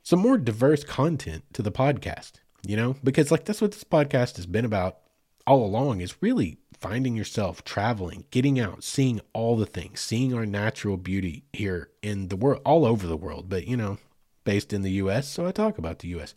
[0.04, 2.34] some more diverse content to the podcast,
[2.64, 5.00] you know, because like that's what this podcast has been about
[5.46, 10.46] all along is really finding yourself traveling, getting out, seeing all the things, seeing our
[10.46, 13.98] natural beauty here in the world, all over the world, but you know,
[14.44, 16.34] based in the US, so I talk about the US.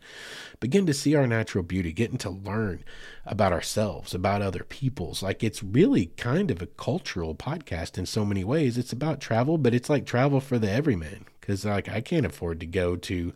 [0.59, 2.83] Begin to see our natural beauty, getting to learn
[3.25, 5.23] about ourselves, about other people's.
[5.23, 8.77] Like it's really kind of a cultural podcast in so many ways.
[8.77, 12.61] It's about travel, but it's like travel for the everyman because like I can't afford
[12.61, 13.33] to go to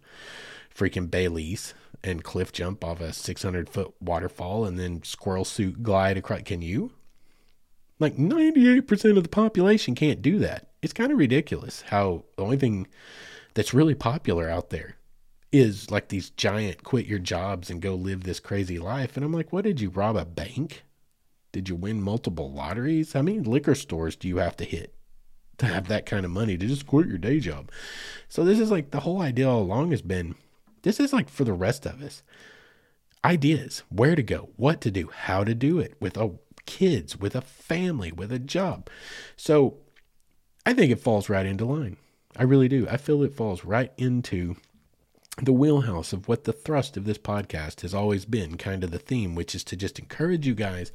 [0.74, 6.18] freaking Belize and cliff jump off a 600 foot waterfall and then squirrel suit glide
[6.18, 6.44] across.
[6.44, 6.94] Can you?
[8.00, 10.70] Like 98% of the population can't do that.
[10.82, 12.88] It's kind of ridiculous how the only thing
[13.56, 14.96] that's really popular out there
[15.52, 19.18] is like these giant quit your jobs and go live this crazy life.
[19.18, 20.84] And I'm like, what did you rob a bank?
[21.52, 23.14] Did you win multiple lotteries?
[23.14, 24.97] How many liquor stores do you have to hit?
[25.58, 27.72] To have that kind of money to just quit your day job.
[28.30, 30.36] So this is like the whole idea all along has been
[30.84, 32.24] this is like for the rest of us.
[33.26, 36.32] Ideas, where to go, what to do, how to do it with a
[36.66, 38.90] kids, with a family, with a job.
[39.36, 39.78] So
[40.66, 41.98] I think it falls right into line.
[42.36, 42.88] I really do.
[42.90, 44.58] I feel it falls right into
[45.38, 48.98] the wheelhouse of what the thrust of this podcast has always been kind of the
[48.98, 50.92] theme, which is to just encourage you guys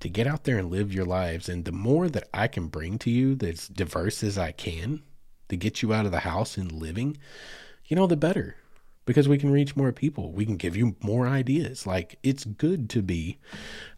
[0.00, 1.48] to get out there and live your lives.
[1.48, 5.02] And the more that I can bring to you that's diverse as I can
[5.48, 7.16] to get you out of the house and living,
[7.86, 8.56] you know, the better
[9.06, 10.30] because we can reach more people.
[10.32, 11.86] We can give you more ideas.
[11.86, 13.38] Like it's good to be,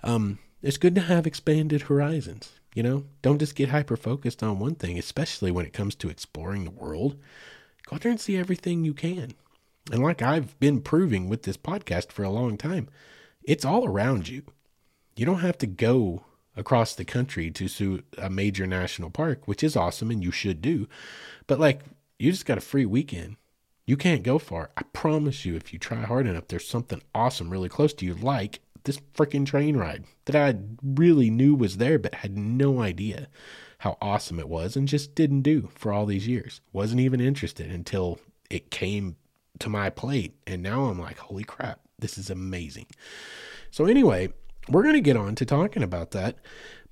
[0.05, 2.53] um, it's good to have expanded horizons.
[2.75, 6.11] You know, don't just get hyper focused on one thing, especially when it comes to
[6.11, 7.17] exploring the world.
[7.87, 9.35] Go out there and see everything you can.
[9.91, 12.89] And like I've been proving with this podcast for a long time,
[13.43, 14.43] it's all around you.
[15.17, 16.25] You don't have to go
[16.57, 20.61] across the country to sue a major national park, which is awesome and you should
[20.61, 20.89] do.
[21.47, 21.83] But like,
[22.19, 23.37] you just got a free weekend
[23.89, 24.71] you can't go far.
[24.77, 28.13] I promise you, if you try hard enough, there's something awesome really close to you,
[28.13, 33.29] like this freaking train ride that I really knew was there, but had no idea
[33.79, 36.61] how awesome it was and just didn't do for all these years.
[36.71, 38.19] Wasn't even interested until
[38.51, 39.17] it came
[39.61, 40.35] to my plate.
[40.47, 42.87] And now I'm like, holy crap, this is amazing.
[43.71, 44.29] So, anyway,
[44.69, 46.37] we're going to get on to talking about that,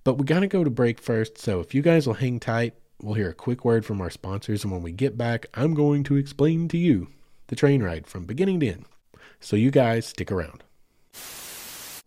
[0.04, 1.38] but we got to go to break first.
[1.38, 4.64] So, if you guys will hang tight, We'll hear a quick word from our sponsors,
[4.64, 7.08] and when we get back, I'm going to explain to you
[7.48, 8.86] the train ride from beginning to end.
[9.38, 10.64] So you guys stick around.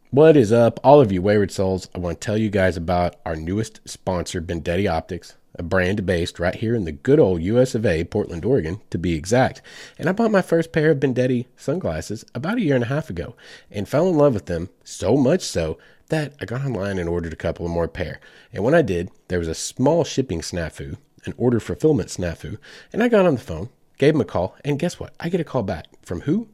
[0.10, 1.88] What is up, all of you wayward souls?
[1.94, 6.40] I want to tell you guys about our newest sponsor, Bendetti Optics, a brand based
[6.40, 9.62] right here in the good old US of A, Portland, Oregon, to be exact.
[9.98, 13.10] And I bought my first pair of Bendetti sunglasses about a year and a half
[13.10, 13.36] ago
[13.72, 15.78] and fell in love with them so much so
[16.10, 18.20] that, I got online and ordered a couple of more pair.
[18.52, 22.58] And when I did, there was a small shipping snafu, an order fulfillment snafu,
[22.92, 25.14] and I got on the phone, gave them a call, and guess what?
[25.20, 26.48] I get a call back from who?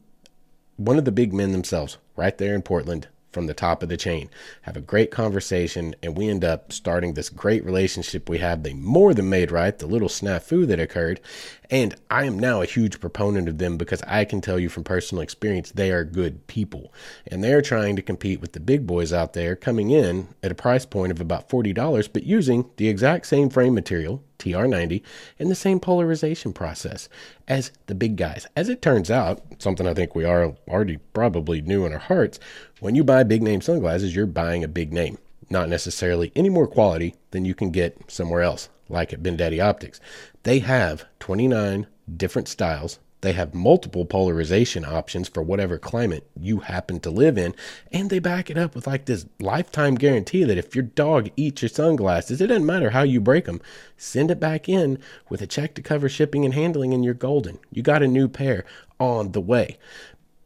[0.76, 3.98] One of the big men themselves, right there in Portland, from the top of the
[3.98, 4.30] chain,
[4.62, 8.62] have a great conversation, and we end up starting this great relationship we have.
[8.62, 11.20] They more than made right the little snafu that occurred.
[11.68, 14.84] And I am now a huge proponent of them because I can tell you from
[14.84, 16.94] personal experience, they are good people.
[17.26, 20.54] And they're trying to compete with the big boys out there coming in at a
[20.54, 25.02] price point of about $40, but using the exact same frame material, TR90,
[25.38, 27.08] and the same polarization process
[27.48, 28.46] as the big guys.
[28.56, 32.38] As it turns out, something I think we are already probably knew in our hearts,
[32.80, 35.18] when you buy big name sunglasses, you're buying a big name,
[35.50, 40.00] not necessarily any more quality than you can get somewhere else, like at Bendetti Optics.
[40.42, 47.00] They have 29 different styles they have multiple polarization options for whatever climate you happen
[47.00, 47.54] to live in,
[47.90, 51.60] and they back it up with like this lifetime guarantee that if your dog eats
[51.60, 53.60] your sunglasses, it doesn't matter how you break them,
[53.96, 57.58] send it back in with a check to cover shipping and handling, and you're golden.
[57.72, 58.64] You got a new pair
[59.00, 59.76] on the way.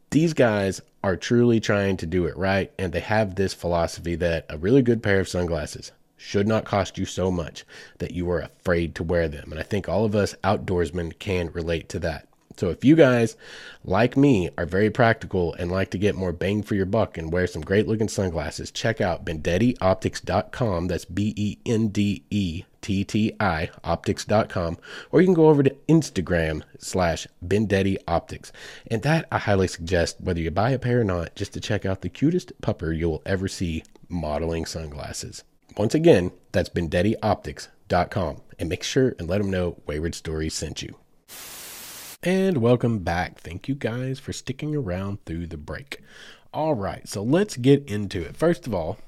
[0.09, 4.45] These guys are truly trying to do it right, and they have this philosophy that
[4.49, 7.65] a really good pair of sunglasses should not cost you so much
[7.99, 9.51] that you are afraid to wear them.
[9.51, 12.27] And I think all of us outdoorsmen can relate to that.
[12.57, 13.35] So if you guys,
[13.83, 17.31] like me, are very practical and like to get more bang for your buck and
[17.31, 20.87] wear some great looking sunglasses, check out BendettiOptics.com.
[20.87, 24.77] That's B E N D E T T I optics.com.
[25.11, 28.51] Or you can go over to Instagram slash Bendetti Optics.
[28.87, 31.85] And that I highly suggest, whether you buy a pair or not, just to check
[31.85, 35.43] out the cutest pupper you'll ever see modeling sunglasses.
[35.77, 38.41] Once again, that's BendettiOptics.com.
[38.59, 40.97] And make sure and let them know Wayward Stories sent you.
[42.23, 43.39] And welcome back.
[43.39, 46.01] Thank you guys for sticking around through the break.
[46.53, 48.37] All right, so let's get into it.
[48.37, 48.99] First of all,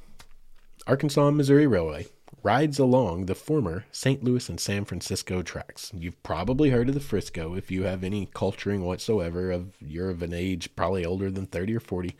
[0.87, 2.07] Arkansas Missouri Railway
[2.41, 4.23] rides along the former St.
[4.23, 5.91] Louis and San Francisco tracks.
[5.93, 10.23] You've probably heard of the Frisco if you have any culturing whatsoever of you're of
[10.23, 12.15] an age probably older than 30 or 40.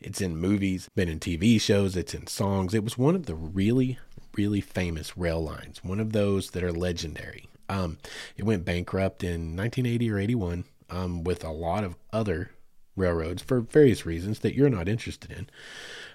[0.00, 2.74] It's in movies, been in TV shows, it's in songs.
[2.74, 4.00] It was one of the really
[4.36, 7.48] really famous rail lines, one of those that are legendary.
[7.68, 7.98] Um,
[8.36, 12.50] it went bankrupt in 1980 or 81 um, with a lot of other
[12.96, 15.48] railroads for various reasons that you're not interested in.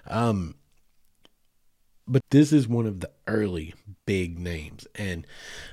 [0.06, 0.54] Um,
[2.06, 3.74] but this is one of the early
[4.06, 5.26] big names, and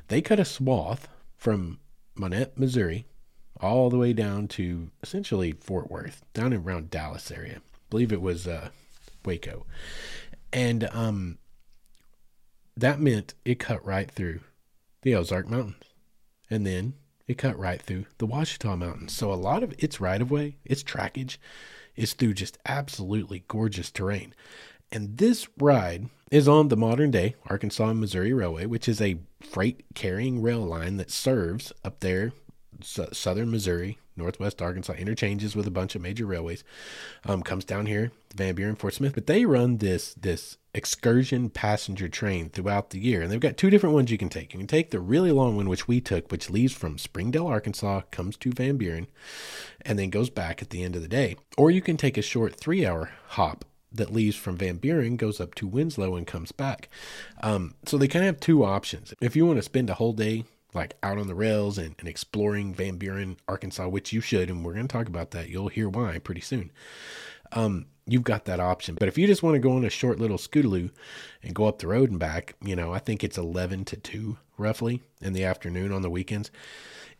[0.09, 1.07] they cut a swath
[1.37, 1.79] from
[2.15, 3.05] Monett, Missouri,
[3.61, 7.57] all the way down to essentially Fort Worth, down in around Dallas area.
[7.57, 8.69] I believe it was uh,
[9.23, 9.65] Waco,
[10.51, 11.37] and um,
[12.75, 14.41] that meant it cut right through
[15.05, 15.83] the Ozark Mountains.
[16.49, 16.95] And then
[17.27, 19.15] it cut right through the Ouachita Mountains.
[19.15, 21.37] So a lot of its right of way, its trackage,
[21.95, 24.33] is through just absolutely gorgeous terrain.
[24.91, 29.19] And this ride is on the modern day Arkansas and Missouri Railway, which is a
[29.39, 32.33] freight carrying rail line that serves up there,
[32.81, 36.63] southern Missouri, Northwest Arkansas interchanges with a bunch of major railways.
[37.25, 42.07] Um, comes down here, Van Buren, Fort Smith, but they run this this excursion passenger
[42.09, 44.53] train throughout the year, and they've got two different ones you can take.
[44.53, 48.01] You can take the really long one, which we took, which leaves from Springdale, Arkansas,
[48.11, 49.07] comes to Van Buren,
[49.81, 52.21] and then goes back at the end of the day, or you can take a
[52.21, 56.51] short three hour hop that leaves from Van Buren goes up to Winslow and comes
[56.51, 56.89] back.
[57.41, 59.13] Um, so they kind of have two options.
[59.21, 62.07] If you want to spend a whole day like out on the rails and, and
[62.09, 65.47] exploring Van Buren, Arkansas, which you should, and we're going to talk about that.
[65.47, 66.71] You'll hear why pretty soon.
[67.53, 68.95] Um, you've got that option.
[68.95, 70.91] But if you just want to go on a short little scootaloo
[71.43, 74.37] and go up the road and back, you know, I think it's 11 to 2
[74.57, 76.51] roughly in the afternoon on the weekends.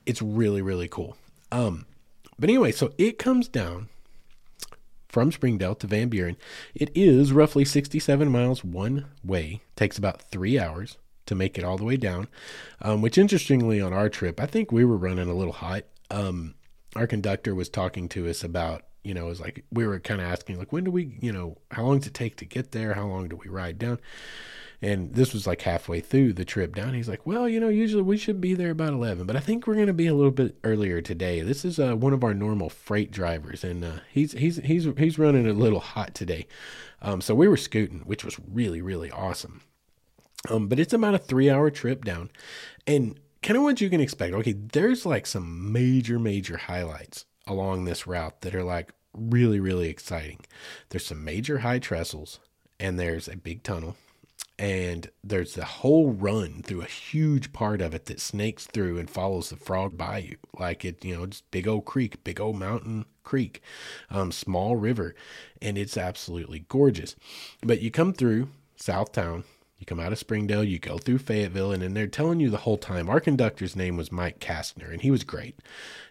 [0.06, 1.18] It's really, really cool.
[1.52, 1.86] Um,
[2.38, 3.90] but anyway, so it comes down
[5.08, 6.36] from Springdale to Van Buren.
[6.74, 11.78] It is roughly 67 miles one way, takes about three hours to make it all
[11.78, 12.28] the way down.
[12.82, 15.86] Um, which interestingly, on our trip, I think we were running a little hot.
[16.12, 16.56] Um,
[16.96, 20.28] our conductor was talking to us about, you know, was like we were kind of
[20.28, 22.94] asking, like, when do we, you know, how long does it take to get there?
[22.94, 24.00] How long do we ride down?
[24.82, 26.94] And this was like halfway through the trip down.
[26.94, 29.66] He's like, well, you know, usually we should be there about 11, but I think
[29.66, 31.42] we're going to be a little bit earlier today.
[31.42, 35.20] This is uh, one of our normal freight drivers, and uh, he's he's he's he's
[35.20, 36.48] running a little hot today.
[37.02, 39.62] Um, so we were scooting, which was really really awesome.
[40.50, 42.30] Um, but it's about a three hour trip down,
[42.86, 44.34] and kind of what you can expect.
[44.34, 49.90] Okay, there's like some major major highlights along this route that are like really really
[49.90, 50.40] exciting.
[50.90, 52.40] There's some major high trestles,
[52.80, 53.96] and there's a big tunnel
[54.58, 59.10] and there's a whole run through a huge part of it that snakes through and
[59.10, 63.06] follows the frog bayou like it you know just big old creek big old mountain
[63.24, 63.62] creek
[64.10, 65.14] um, small river
[65.62, 67.16] and it's absolutely gorgeous.
[67.64, 69.44] But you come through southtown
[69.78, 72.58] you come out of springdale you go through fayetteville and then they're telling you the
[72.58, 73.10] whole time.
[73.10, 75.60] Our conductor's name was mike kastner and he was great.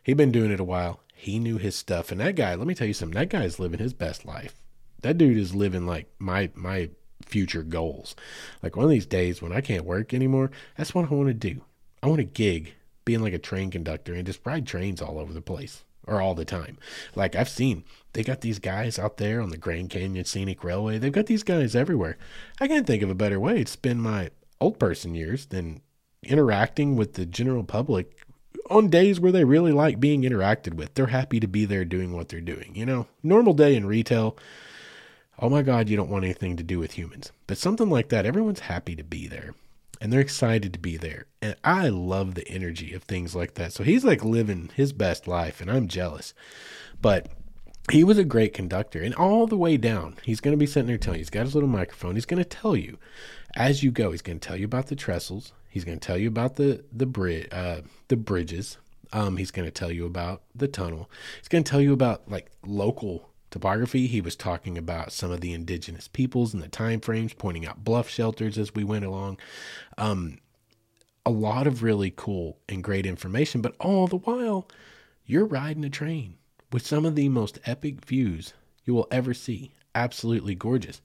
[0.02, 2.74] He'd been doing it a while he knew his stuff and that guy let me
[2.74, 4.60] tell you something that guy's living his best life
[5.04, 6.90] that dude is living like my my
[7.24, 8.14] future goals.
[8.62, 11.34] Like one of these days when I can't work anymore, that's what I want to
[11.34, 11.62] do.
[12.02, 15.32] I want to gig being like a train conductor and just ride trains all over
[15.32, 16.78] the place or all the time.
[17.14, 20.98] Like I've seen, they got these guys out there on the Grand Canyon Scenic Railway.
[20.98, 22.16] They've got these guys everywhere.
[22.60, 25.82] I can't think of a better way to spend my old person years than
[26.22, 28.26] interacting with the general public
[28.70, 30.94] on days where they really like being interacted with.
[30.94, 32.72] They're happy to be there doing what they're doing.
[32.74, 34.36] You know, normal day in retail,
[35.38, 37.32] oh my God, you don't want anything to do with humans.
[37.46, 39.54] But something like that, everyone's happy to be there
[40.00, 41.26] and they're excited to be there.
[41.40, 43.72] And I love the energy of things like that.
[43.72, 46.34] So he's like living his best life, and I'm jealous.
[47.00, 47.28] But
[47.90, 50.88] he was a great conductor, and all the way down, he's going to be sitting
[50.88, 52.16] there telling you, he's got his little microphone.
[52.16, 52.98] He's going to tell you
[53.56, 55.52] as you go, he's going to tell you about the trestles.
[55.74, 58.78] He's going to tell you about the the bridge, uh, the bridges.
[59.12, 61.10] Um, he's going to tell you about the tunnel.
[61.40, 64.06] He's going to tell you about like local topography.
[64.06, 67.82] He was talking about some of the indigenous peoples and the time frames, pointing out
[67.82, 69.40] bluff shelters as we went along.
[69.98, 70.38] Um,
[71.26, 74.68] a lot of really cool and great information, but all the while,
[75.26, 76.36] you're riding a train
[76.70, 78.52] with some of the most epic views
[78.84, 79.74] you will ever see.
[79.92, 81.00] Absolutely gorgeous.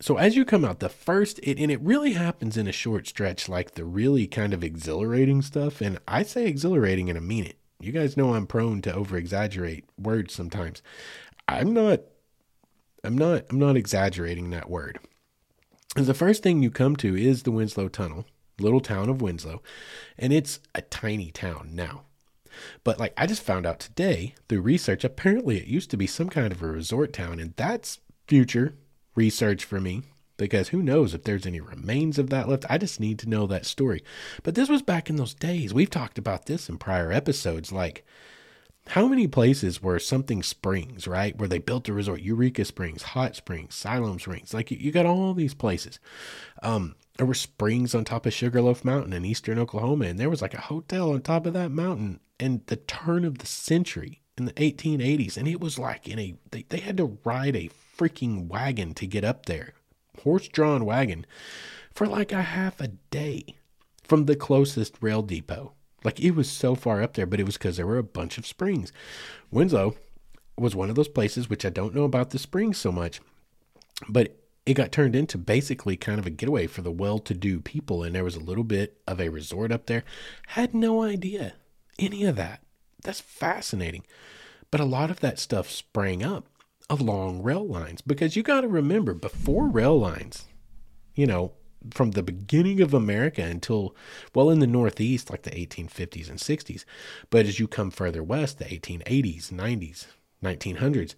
[0.00, 3.06] So as you come out, the first, it, and it really happens in a short
[3.06, 5.80] stretch, like the really kind of exhilarating stuff.
[5.80, 7.58] And I say exhilarating and I mean it.
[7.80, 10.82] You guys know I'm prone to over exaggerate words sometimes.
[11.48, 12.00] I'm not
[13.02, 14.98] I'm not I'm not exaggerating that word.
[15.94, 18.24] The first thing you come to is the Winslow Tunnel,
[18.58, 19.62] little town of Winslow,
[20.18, 22.02] and it's a tiny town now.
[22.82, 26.30] But like I just found out today through research, apparently it used to be some
[26.30, 28.76] kind of a resort town, and that's future
[29.14, 30.02] research for me
[30.36, 32.64] because who knows if there's any remains of that left.
[32.68, 34.02] I just need to know that story.
[34.42, 35.72] But this was back in those days.
[35.72, 38.04] We've talked about this in prior episodes, like
[38.88, 41.36] how many places were something springs, right?
[41.38, 44.52] Where they built a resort, Eureka Springs, Hot Springs, Siloam Springs.
[44.52, 45.98] Like you, got all these places.
[46.62, 50.42] Um, there were springs on top of Sugarloaf Mountain in eastern Oklahoma, and there was
[50.42, 54.44] like a hotel on top of that mountain in the turn of the century in
[54.44, 55.36] the 1880s.
[55.36, 59.06] And it was like in a, they, they had to ride a freaking wagon to
[59.06, 59.74] get up there,
[60.22, 61.26] horse drawn wagon,
[61.92, 63.44] for like a half a day
[64.02, 65.72] from the closest rail depot.
[66.02, 68.36] Like it was so far up there, but it was because there were a bunch
[68.36, 68.92] of springs.
[69.50, 69.96] Winslow
[70.58, 73.20] was one of those places, which I don't know about the springs so much,
[74.08, 74.36] but
[74.66, 78.02] it got turned into basically kind of a getaway for the well to do people.
[78.02, 80.04] And there was a little bit of a resort up there.
[80.48, 81.54] Had no idea
[81.98, 82.60] any of that.
[83.02, 84.04] That's fascinating.
[84.70, 86.46] But a lot of that stuff sprang up
[86.90, 90.44] along rail lines because you got to remember before rail lines,
[91.14, 91.52] you know,
[91.90, 93.94] from the beginning of America until
[94.34, 96.84] well in the Northeast, like the 1850s and 60s.
[97.30, 100.06] But as you come further west, the 1880s, 90s,
[100.42, 101.14] 1900s,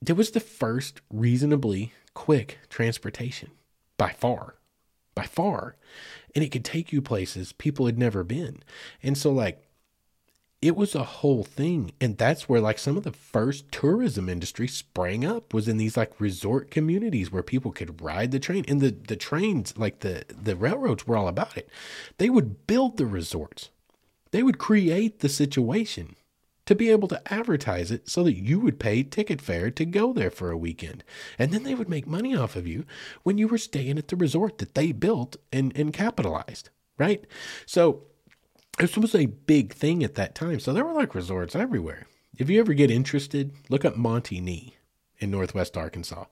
[0.00, 3.50] there was the first reasonably quick transportation
[3.96, 4.56] by far,
[5.14, 5.76] by far.
[6.34, 8.62] And it could take you places people had never been.
[9.02, 9.62] And so, like,
[10.64, 14.66] it was a whole thing and that's where like some of the first tourism industry
[14.66, 18.80] sprang up was in these like resort communities where people could ride the train and
[18.80, 21.68] the the trains like the the railroads were all about it
[22.16, 23.68] they would build the resorts
[24.30, 26.16] they would create the situation
[26.64, 30.14] to be able to advertise it so that you would pay ticket fare to go
[30.14, 31.04] there for a weekend.
[31.38, 32.86] And then they would make money off of you
[33.22, 37.22] when you were staying at the resort that they built and, and capitalized, right?
[37.66, 38.04] So
[38.78, 40.60] this was a big thing at that time.
[40.60, 42.06] So there were like resorts everywhere.
[42.36, 44.74] If you ever get interested, look up Monte Nee
[45.18, 46.24] in Northwest Arkansas.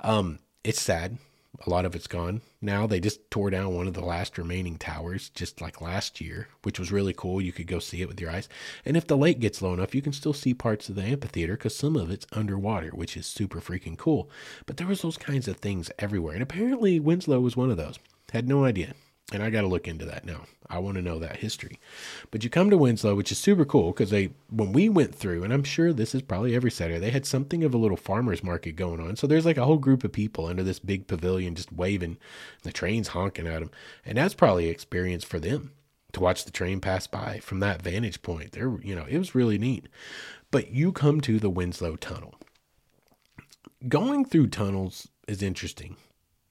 [0.00, 1.18] Um, it's sad.
[1.66, 2.40] A lot of it's gone.
[2.60, 6.48] Now they just tore down one of the last remaining towers just like last year,
[6.62, 7.40] which was really cool.
[7.40, 8.48] You could go see it with your eyes.
[8.84, 11.52] And if the lake gets low enough, you can still see parts of the amphitheater
[11.52, 14.28] because some of it's underwater, which is super freaking cool.
[14.66, 16.34] But there was those kinds of things everywhere.
[16.34, 17.98] And apparently Winslow was one of those.
[18.32, 18.94] Had no idea.
[19.32, 20.42] And I got to look into that now.
[20.68, 21.80] I want to know that history.
[22.30, 25.44] But you come to Winslow, which is super cool because they, when we went through,
[25.44, 28.44] and I'm sure this is probably every Saturday, they had something of a little farmer's
[28.44, 29.16] market going on.
[29.16, 32.18] So there's like a whole group of people under this big pavilion just waving,
[32.62, 33.70] the train's honking at them.
[34.04, 35.72] And that's probably experience for them
[36.12, 38.52] to watch the train pass by from that vantage point.
[38.52, 39.88] There, you know, it was really neat.
[40.50, 42.34] But you come to the Winslow Tunnel.
[43.88, 45.96] Going through tunnels is interesting.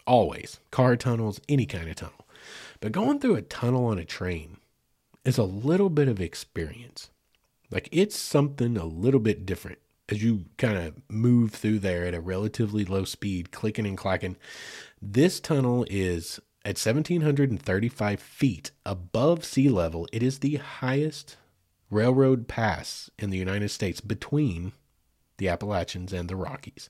[0.05, 0.59] Always.
[0.71, 2.22] Car tunnels, any kind of tunnel
[2.83, 4.57] but going through a tunnel on a train
[5.23, 7.11] is a little bit of experience.
[7.71, 9.79] Like it's something a little bit different
[10.09, 14.35] as you kind of move through there at a relatively low speed, clicking and clacking.
[15.01, 20.05] This tunnel is at 1735 feet above sea level.
[20.11, 21.37] It is the highest
[21.89, 24.73] railroad pass in the United States between
[25.37, 26.89] the Appalachians and the Rockies.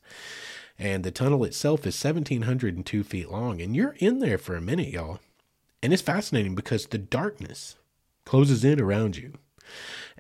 [0.80, 3.62] And the tunnel itself is 1702 feet long.
[3.62, 5.20] And you're in there for a minute, y'all.
[5.84, 7.76] And it's fascinating because the darkness
[8.26, 9.34] closes in around you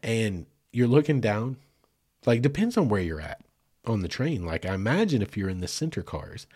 [0.03, 1.55] and you're looking down.
[2.25, 3.41] Like, depends on where you're at
[3.85, 4.45] on the train.
[4.45, 6.47] Like, I imagine if you're in the center cars,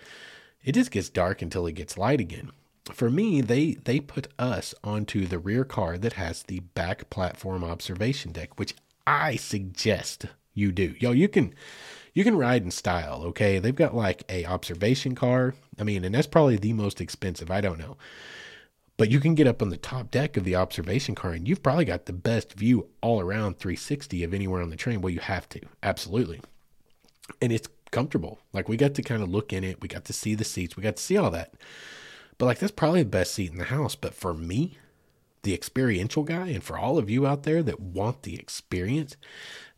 [0.63, 2.51] it just gets dark until it gets light again.
[2.91, 7.63] For me, they they put us onto the rear car that has the back platform
[7.63, 10.95] observation deck, which I suggest you do.
[10.99, 11.53] Yo, you can
[12.13, 13.59] you can ride in style, okay?
[13.59, 15.53] They've got like a observation car.
[15.77, 17.51] I mean, and that's probably the most expensive.
[17.51, 17.97] I don't know.
[18.97, 21.61] But you can get up on the top deck of the observation car and you've
[21.61, 25.01] probably got the best view all around 360 of anywhere on the train.
[25.01, 25.61] Well, you have to.
[25.83, 26.41] Absolutely.
[27.39, 28.39] And it's comfortable.
[28.53, 29.81] Like we got to kind of look in it.
[29.81, 30.75] We got to see the seats.
[30.75, 31.53] We got to see all that.
[32.39, 33.95] But like that's probably the best seat in the house.
[33.95, 34.79] But for me,
[35.43, 39.15] the experiential guy, and for all of you out there that want the experience,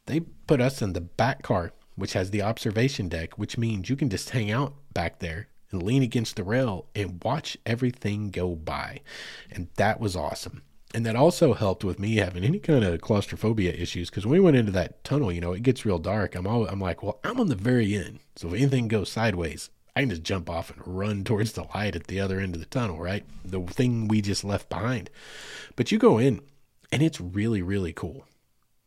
[0.05, 3.95] they put us in the back car, which has the observation deck, which means you
[3.95, 8.55] can just hang out back there and lean against the rail and watch everything go
[8.55, 9.01] by.
[9.51, 10.63] And that was awesome.
[10.93, 14.39] And that also helped with me having any kind of claustrophobia issues because when we
[14.39, 16.33] went into that tunnel, you know, it gets real dark.
[16.33, 18.19] I'm all, I'm like, well, I'm on the very end.
[18.35, 21.95] So if anything goes sideways, I can just jump off and run towards the light
[21.95, 23.23] at the other end of the tunnel, right?
[23.45, 25.11] The thing we just left behind.
[25.75, 26.41] But you go in
[26.91, 28.25] and it's really, really cool.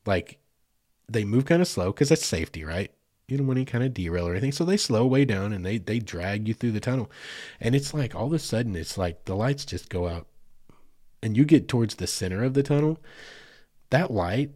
[0.04, 0.38] Like
[1.08, 2.90] they move kind of slow because that's safety, right?
[3.32, 4.52] You don't want any kind of derail or anything.
[4.52, 7.10] So they slow way down and they they drag you through the tunnel.
[7.60, 10.26] And it's like all of a sudden it's like the lights just go out.
[11.22, 12.98] And you get towards the center of the tunnel.
[13.90, 14.52] That light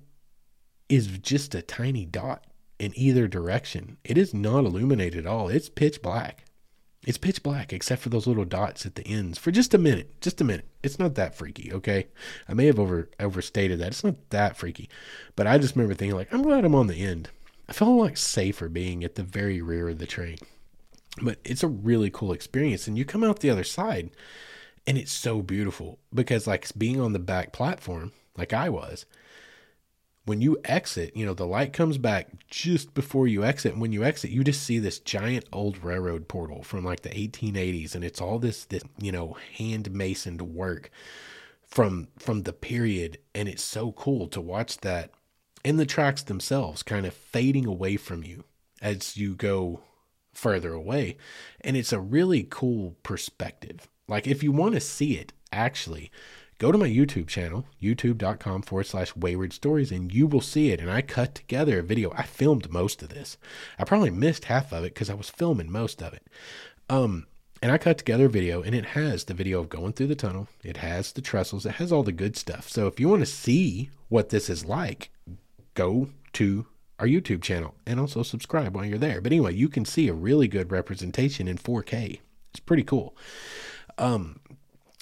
[0.89, 2.45] is just a tiny dot
[2.79, 3.97] in either direction.
[4.05, 5.49] It is not illuminated at all.
[5.49, 6.45] It's pitch black.
[7.07, 10.21] It's pitch black except for those little dots at the ends for just a minute.
[10.21, 10.69] Just a minute.
[10.83, 12.09] It's not that freaky, okay?
[12.49, 13.89] I may have over overstated that.
[13.89, 14.91] It's not that freaky.
[15.35, 17.31] But I just remember thinking like, I'm glad I'm on the end
[17.69, 20.39] I felt like safer being at the very rear of the train.
[21.21, 22.87] But it's a really cool experience.
[22.87, 24.11] And you come out the other side
[24.87, 29.07] and it's so beautiful because, like, being on the back platform, like I was,
[30.27, 33.73] when you exit, you know, the light comes back just before you exit.
[33.73, 37.11] And when you exit, you just see this giant old railroad portal from like the
[37.11, 37.95] 1880s.
[37.95, 40.91] And it's all this, this, you know, hand masoned work
[41.67, 45.11] from from the period and it's so cool to watch that
[45.67, 48.45] and the tracks themselves kind of fading away from you
[48.81, 49.81] as you go
[50.33, 51.17] further away.
[51.61, 53.89] And it's a really cool perspective.
[54.07, 56.13] Like, if you want to see it, actually,
[56.59, 60.81] go to my YouTube channel, youtube.com forward slash wayward stories, and you will see it.
[60.81, 62.13] And I cut together a video.
[62.13, 63.37] I filmed most of this.
[63.77, 66.29] I probably missed half of it because I was filming most of it.
[66.89, 67.27] Um,
[67.61, 70.15] and I cut together a video, and it has the video of going through the
[70.15, 70.47] tunnel.
[70.63, 71.67] It has the trestles.
[71.67, 72.69] It has all the good stuff.
[72.69, 75.11] So if you want to see what this is like,
[75.77, 76.67] go to
[76.99, 79.21] our YouTube channel and also subscribe while you're there.
[79.21, 82.19] But anyway, you can see a really good representation in 4K.
[82.51, 83.15] It's pretty cool.
[83.99, 84.41] Um,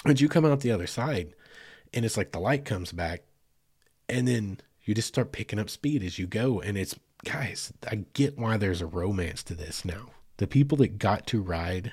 [0.05, 1.33] but you come out the other side
[1.95, 3.22] and it's like the light comes back
[4.09, 6.61] and then You just start picking up speed as you go.
[6.61, 6.95] And it's,
[7.25, 10.11] guys, I get why there's a romance to this now.
[10.37, 11.93] The people that got to ride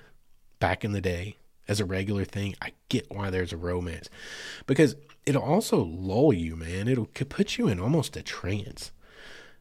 [0.59, 4.09] back in the day as a regular thing, I get why there's a romance
[4.65, 4.95] because
[5.25, 6.87] it'll also lull you, man.
[6.87, 8.91] It'll put you in almost a trance.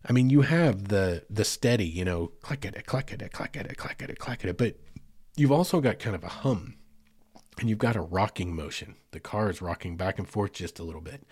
[0.08, 3.76] I mean, you have the the steady, you know, click it, click it, click it,
[3.76, 4.76] click it, click it, but
[5.36, 6.74] you've also got kind of a hum
[7.58, 8.96] and you've got a rocking motion.
[9.12, 11.26] The car is rocking back and forth just a little bit.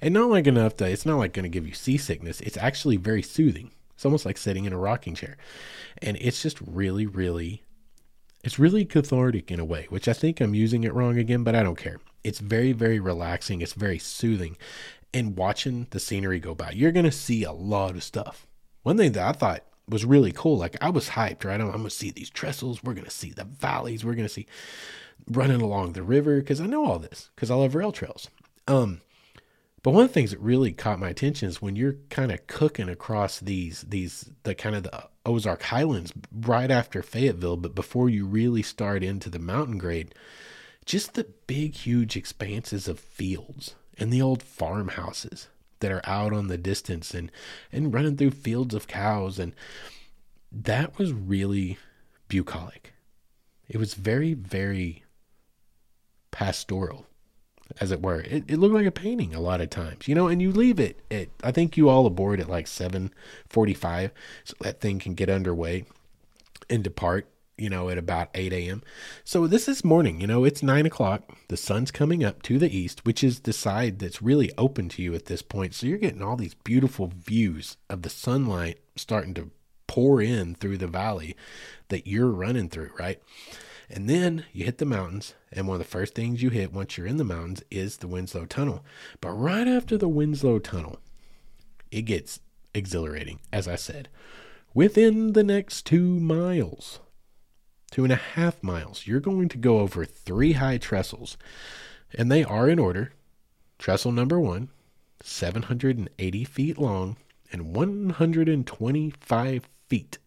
[0.00, 2.40] And not like enough that it's not like going to give you seasickness.
[2.40, 3.70] It's actually very soothing.
[3.94, 5.36] It's almost like sitting in a rocking chair.
[6.02, 7.62] And it's just really, really,
[8.44, 11.54] it's really cathartic in a way, which I think I'm using it wrong again, but
[11.54, 12.00] I don't care.
[12.22, 13.60] It's very, very relaxing.
[13.60, 14.56] It's very soothing.
[15.12, 18.46] And watching the scenery go by, you're going to see a lot of stuff.
[18.82, 21.60] One thing that I thought was really cool, like I was hyped, right?
[21.60, 22.82] I'm, I'm going to see these trestles.
[22.82, 24.04] We're going to see the valleys.
[24.04, 24.46] We're going to see
[25.30, 28.28] running along the river because I know all this because I love rail trails.
[28.66, 29.00] Um,
[29.82, 32.46] but one of the things that really caught my attention is when you're kind of
[32.46, 38.08] cooking across these these the kind of the Ozark Highlands right after Fayetteville, but before
[38.08, 40.14] you really start into the mountain grade,
[40.86, 45.48] just the big huge expanses of fields and the old farmhouses
[45.80, 47.30] that are out on the distance and
[47.70, 49.54] and running through fields of cows and
[50.50, 51.78] that was really
[52.28, 52.94] bucolic.
[53.68, 55.04] It was very very
[56.30, 57.06] pastoral,
[57.80, 58.20] as it were.
[58.20, 60.28] It, it looked like a painting a lot of times, you know.
[60.28, 63.12] And you leave it at I think you all aboard at like seven
[63.48, 64.10] forty-five,
[64.44, 65.84] so that thing can get underway
[66.68, 67.28] and depart.
[67.60, 68.84] You know, at about 8 a.m.
[69.24, 71.36] So this is morning, you know, it's nine o'clock.
[71.48, 75.02] The sun's coming up to the east, which is the side that's really open to
[75.02, 75.74] you at this point.
[75.74, 79.50] So you're getting all these beautiful views of the sunlight starting to
[79.88, 81.34] pour in through the valley
[81.88, 83.20] that you're running through, right?
[83.90, 86.96] And then you hit the mountains, and one of the first things you hit once
[86.96, 88.84] you're in the mountains is the Winslow Tunnel.
[89.20, 91.00] But right after the Winslow Tunnel,
[91.90, 92.40] it gets
[92.74, 94.08] exhilarating, as I said.
[94.74, 97.00] Within the next two miles,
[97.90, 101.38] two and a half miles, you're going to go over three high trestles,
[102.14, 103.12] and they are in order.
[103.78, 104.68] Trestle number one,
[105.22, 107.16] 780 feet long
[107.50, 110.18] and 125 feet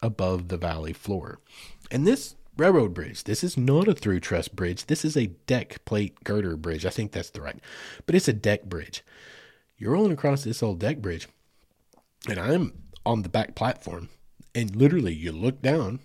[0.00, 1.38] above the valley floor.
[1.90, 3.24] And this railroad bridge.
[3.24, 4.86] This is not a through truss bridge.
[4.86, 6.86] This is a deck plate girder bridge.
[6.86, 7.58] I think that's the right,
[8.06, 9.04] but it's a deck bridge.
[9.76, 11.28] You're rolling across this old deck bridge,
[12.28, 12.72] and I'm
[13.04, 14.08] on the back platform,
[14.54, 16.00] and literally you look down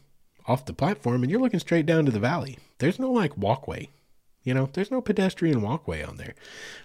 [0.47, 2.57] off the platform and you're looking straight down to the valley.
[2.79, 3.89] There's no like walkway,
[4.43, 6.33] you know, there's no pedestrian walkway on there.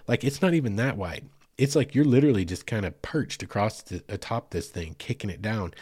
[0.07, 1.25] Like it's not even that wide.
[1.57, 5.41] It's like you're literally just kind of perched across the atop this thing, kicking it
[5.41, 5.73] down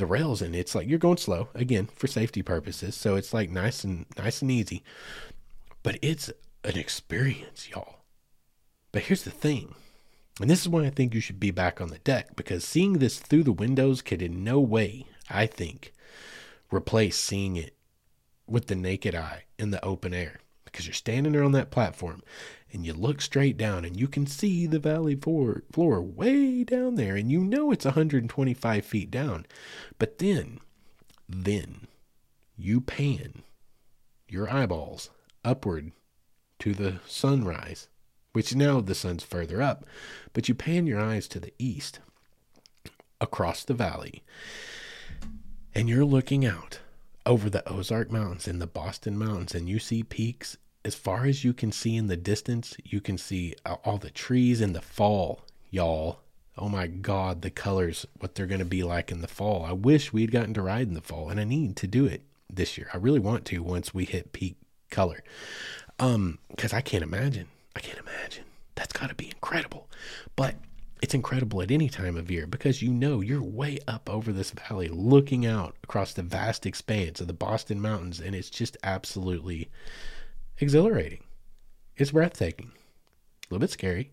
[0.00, 2.96] the rails and it's like you're going slow again for safety purposes.
[2.96, 4.82] So it's like nice and nice and easy.
[5.82, 6.30] But it's
[6.64, 8.00] an experience y'all.
[8.92, 9.74] But here's the thing
[10.40, 12.94] and this is why i think you should be back on the deck because seeing
[12.94, 15.92] this through the windows could in no way i think
[16.72, 17.76] replace seeing it
[18.46, 22.22] with the naked eye in the open air because you're standing there on that platform
[22.72, 26.94] and you look straight down and you can see the valley floor, floor way down
[26.94, 29.46] there and you know it's 125 feet down.
[29.98, 30.60] But then,
[31.28, 31.86] then
[32.56, 33.42] you pan
[34.28, 35.10] your eyeballs
[35.44, 35.92] upward
[36.60, 37.88] to the sunrise,
[38.32, 39.84] which now the sun's further up,
[40.32, 42.00] but you pan your eyes to the east
[43.20, 44.22] across the valley
[45.74, 46.80] and you're looking out
[47.26, 51.44] over the Ozark Mountains and the Boston Mountains and you see peaks as far as
[51.44, 53.54] you can see in the distance, you can see
[53.84, 56.20] all the trees in the fall, y'all.
[56.56, 59.64] Oh my God, the colors, what they're going to be like in the fall.
[59.64, 62.22] I wish we'd gotten to ride in the fall, and I need to do it
[62.48, 62.90] this year.
[62.92, 64.56] I really want to once we hit peak
[64.90, 65.22] color.
[65.98, 67.48] Um, because I can't imagine.
[67.76, 68.44] I can't imagine.
[68.74, 69.88] That's got to be incredible.
[70.34, 70.56] But
[71.02, 74.50] it's incredible at any time of year because you know you're way up over this
[74.50, 79.70] valley looking out across the vast expanse of the Boston Mountains, and it's just absolutely
[80.60, 81.24] exhilarating.
[81.96, 82.72] It's breathtaking.
[82.72, 84.12] A little bit scary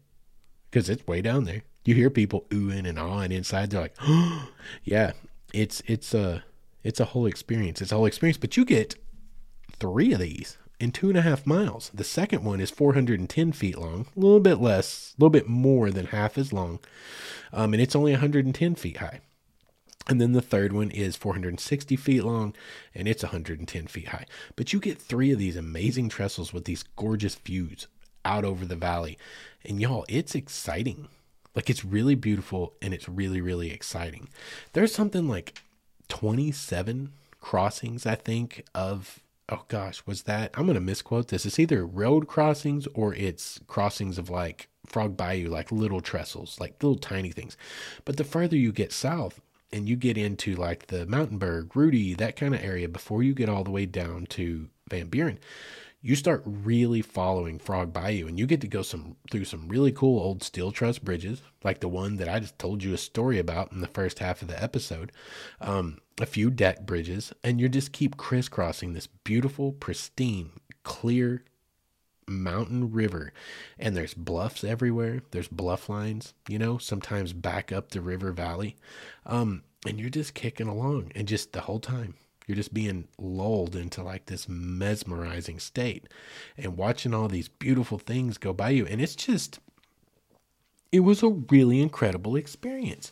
[0.70, 1.64] because it's way down there.
[1.86, 3.70] You hear people oohing and awing inside.
[3.70, 4.50] They're like, oh,
[4.84, 5.14] yeah,
[5.54, 6.44] it's it's a
[6.84, 7.82] it's a whole experience.
[7.82, 8.38] It's a whole experience.
[8.38, 8.96] But you get
[9.80, 11.92] three of these in two and a half miles.
[11.94, 15.92] The second one is 410 feet long, a little bit less, a little bit more
[15.92, 16.80] than half as long,
[17.52, 19.22] um, and it's only 110 feet high.
[20.10, 22.56] And then the third one is 460 feet long
[22.96, 24.26] and it's 110 feet high.
[24.56, 27.88] But you get three of these amazing trestles with these gorgeous views
[28.24, 29.18] out over the valley.
[29.66, 31.10] And y'all, it's exciting.
[31.56, 34.30] Like it's really beautiful and it's really, really exciting.
[34.74, 35.62] There's something like
[36.08, 41.46] 27 crossings, I think, of oh gosh, was that I'm gonna misquote this.
[41.46, 46.82] It's either road crossings or it's crossings of like Frog Bayou, like little trestles, like
[46.82, 47.58] little tiny things.
[48.06, 49.42] But the further you get south
[49.72, 53.50] and you get into like the Mountainburg, Rudy, that kind of area, before you get
[53.50, 55.40] all the way down to Van Buren,
[56.02, 59.92] you start really following Frog Bayou and you get to go some through some really
[59.92, 63.40] cool old steel truss bridges, like the one that I just told you a story
[63.40, 65.12] about in the first half of the episode.
[65.60, 70.52] Um, a few deck bridges, and you just keep crisscrossing this beautiful, pristine,
[70.84, 71.44] clear
[72.28, 73.32] mountain river
[73.80, 75.22] and there's bluffs everywhere.
[75.32, 78.76] There's bluff lines you know sometimes back up the river valley.
[79.26, 82.16] Um and you're just kicking along and just the whole time
[82.48, 86.08] you're just being lulled into like this mesmerizing state
[86.58, 88.86] and watching all these beautiful things go by you.
[88.88, 89.60] And it's just
[90.92, 93.12] it was a really incredible experience.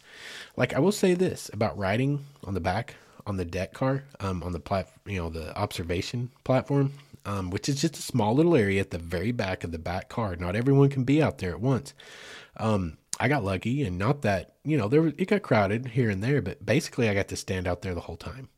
[0.55, 2.95] Like i will say this about riding on the back
[3.28, 6.93] on the deck car um on the plat you know the observation platform
[7.26, 10.09] um, which is just a small little area at the very back of the back
[10.09, 10.36] car.
[10.36, 11.93] Not everyone can be out there at once.
[12.57, 16.09] Um, I got lucky, and not that you know there was, it got crowded here
[16.09, 18.49] and there, but basically I got to stand out there the whole time,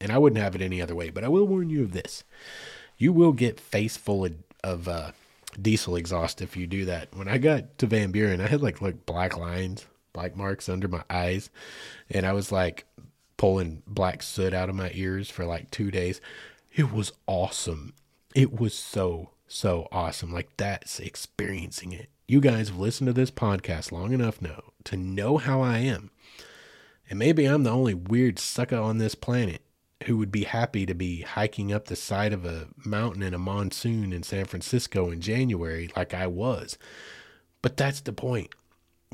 [0.00, 1.10] and I wouldn't have it any other way.
[1.10, 2.24] But I will warn you of this:
[2.98, 5.12] you will get face full of, of uh,
[5.60, 7.14] diesel exhaust if you do that.
[7.14, 10.88] When I got to Van Buren, I had like like black lines, black marks under
[10.88, 11.50] my eyes,
[12.10, 12.86] and I was like
[13.36, 16.20] pulling black soot out of my ears for like two days.
[16.74, 17.92] It was awesome
[18.36, 20.30] it was so, so awesome.
[20.30, 22.10] Like that's experiencing it.
[22.28, 26.10] You guys have listened to this podcast long enough now to know how I am.
[27.08, 29.62] And maybe I'm the only weird sucker on this planet
[30.04, 33.38] who would be happy to be hiking up the side of a mountain in a
[33.38, 36.76] monsoon in San Francisco in January like I was.
[37.62, 38.54] But that's the point.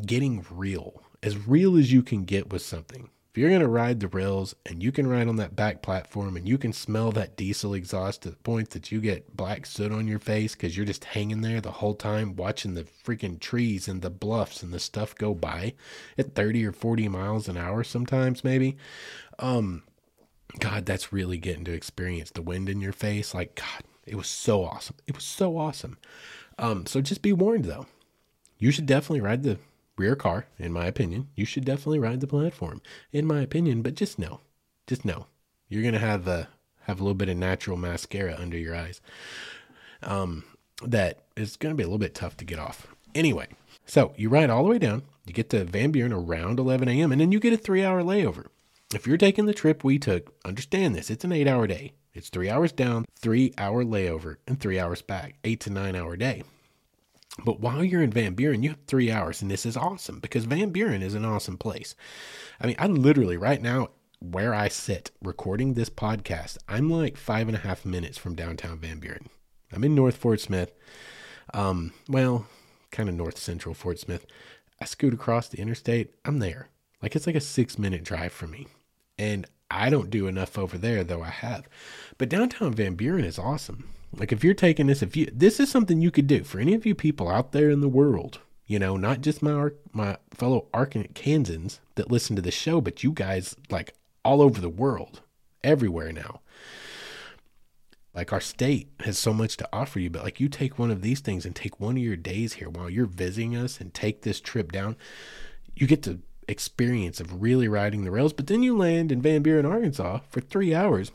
[0.04, 3.98] Getting real, as real as you can get with something if you're going to ride
[4.00, 7.34] the rails and you can ride on that back platform and you can smell that
[7.34, 10.84] diesel exhaust to the point that you get black soot on your face because you're
[10.84, 14.78] just hanging there the whole time watching the freaking trees and the bluffs and the
[14.78, 15.72] stuff go by
[16.18, 18.76] at 30 or 40 miles an hour sometimes maybe
[19.38, 19.82] um
[20.58, 23.32] god that's really getting to experience the wind in your face.
[23.32, 24.96] Like god it was so awesome.
[25.06, 25.96] It was so awesome.
[26.58, 27.86] Um so just be warned though.
[28.58, 29.58] You should definitely ride the
[30.02, 31.28] rear car, in my opinion.
[31.36, 32.82] You should definitely ride the platform,
[33.12, 33.82] in my opinion.
[33.82, 34.40] But just know,
[34.86, 35.26] just know,
[35.68, 36.48] you're gonna have a
[36.82, 39.00] have a little bit of natural mascara under your eyes.
[40.02, 40.44] Um,
[40.84, 42.88] that is gonna be a little bit tough to get off.
[43.14, 43.46] Anyway,
[43.86, 45.02] so you ride all the way down.
[45.24, 47.12] You get to Van Buren around 11 a.m.
[47.12, 48.46] and then you get a three-hour layover.
[48.92, 51.92] If you're taking the trip we took, understand this: it's an eight-hour day.
[52.12, 55.36] It's three hours down, three hour layover, and three hours back.
[55.44, 56.42] Eight to nine hour day.
[57.44, 60.44] But while you're in Van Buren, you have three hours, and this is awesome because
[60.44, 61.94] Van Buren is an awesome place.
[62.60, 63.88] I mean, I literally right now
[64.20, 68.78] where I sit recording this podcast, I'm like five and a half minutes from downtown
[68.78, 69.30] Van Buren.
[69.72, 70.74] I'm in North Fort Smith.
[71.54, 72.46] Um, well,
[72.90, 74.26] kind of north central Fort Smith.
[74.80, 76.14] I scoot across the interstate.
[76.24, 76.68] I'm there.
[77.02, 78.68] Like it's like a six minute drive for me.
[79.18, 81.68] And I don't do enough over there, though I have.
[82.18, 83.88] But downtown Van Buren is awesome.
[84.14, 86.74] Like if you're taking this, if you this is something you could do for any
[86.74, 90.66] of you people out there in the world, you know, not just my my fellow
[90.74, 93.94] Arkansans that listen to the show, but you guys like
[94.24, 95.22] all over the world,
[95.64, 96.40] everywhere now.
[98.14, 101.00] Like our state has so much to offer you, but like you take one of
[101.00, 104.20] these things and take one of your days here while you're visiting us and take
[104.20, 104.96] this trip down,
[105.74, 109.42] you get to experience of really riding the rails, but then you land in Van
[109.42, 111.10] Buren, Arkansas for three hours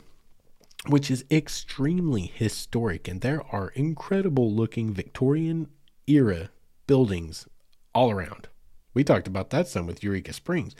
[0.86, 3.08] which is extremely historic.
[3.08, 5.68] And there are incredible looking Victorian
[6.06, 6.50] era
[6.86, 7.46] buildings
[7.94, 8.48] all around.
[8.94, 10.74] We talked about that some with Eureka Springs.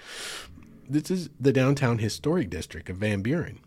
[0.88, 3.60] This is the downtown historic district of Van Buren.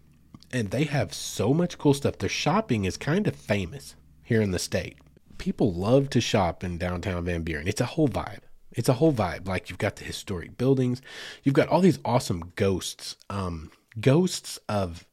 [0.51, 2.17] And they have so much cool stuff.
[2.17, 4.97] Their shopping is kind of famous here in the state.
[5.37, 7.67] People love to shop in downtown Van Buren.
[7.67, 8.41] It's a whole vibe.
[8.71, 9.47] It's a whole vibe.
[9.47, 11.01] Like you've got the historic buildings,
[11.43, 15.05] you've got all these awesome ghosts, um, ghosts of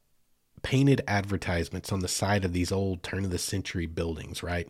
[0.63, 4.69] painted advertisements on the side of these old turn of the century buildings, right?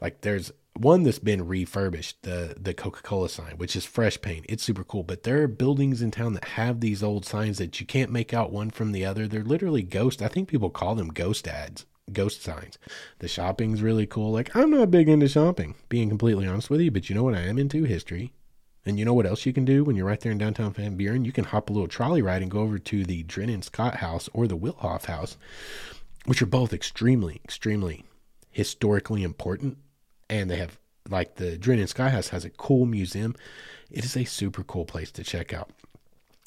[0.00, 4.46] Like there's one that's been refurbished, the the Coca-Cola sign, which is fresh paint.
[4.48, 5.02] It's super cool.
[5.02, 8.32] But there are buildings in town that have these old signs that you can't make
[8.32, 9.26] out one from the other.
[9.26, 10.22] They're literally ghost.
[10.22, 12.78] I think people call them ghost ads, ghost signs.
[13.18, 14.32] The shopping's really cool.
[14.32, 17.34] Like I'm not big into shopping, being completely honest with you, but you know what
[17.34, 17.84] I am into?
[17.84, 18.32] History.
[18.88, 20.96] And you know what else you can do when you're right there in downtown Van
[20.96, 21.26] Buren?
[21.26, 24.30] You can hop a little trolley ride and go over to the Drennen Scott House
[24.32, 25.36] or the Wilhauf House,
[26.24, 28.06] which are both extremely, extremely
[28.50, 29.76] historically important.
[30.30, 30.78] And they have,
[31.08, 33.36] like, the Drennen Scott House has a cool museum.
[33.90, 35.70] It is a super cool place to check out.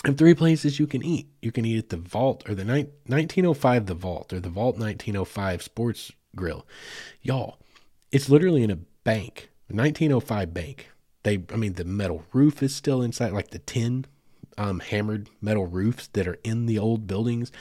[0.03, 1.27] And three places you can eat.
[1.43, 4.79] You can eat at the Vault or the ni- 1905 The Vault or the Vault
[4.79, 6.65] 1905 Sports Grill.
[7.21, 7.59] Y'all,
[8.11, 10.90] it's literally in a bank, 1905 bank
[11.23, 14.05] They, I mean, the metal roof is still inside, like the tin
[14.57, 17.51] um, hammered metal roofs that are in the old buildings.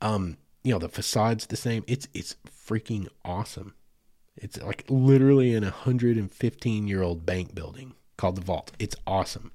[0.00, 1.84] Um, you know, the facade's the same.
[1.86, 2.36] It's it's
[2.66, 3.74] freaking awesome.
[4.36, 8.72] It's like literally an 115 year old bank building called the Vault.
[8.78, 9.52] It's awesome.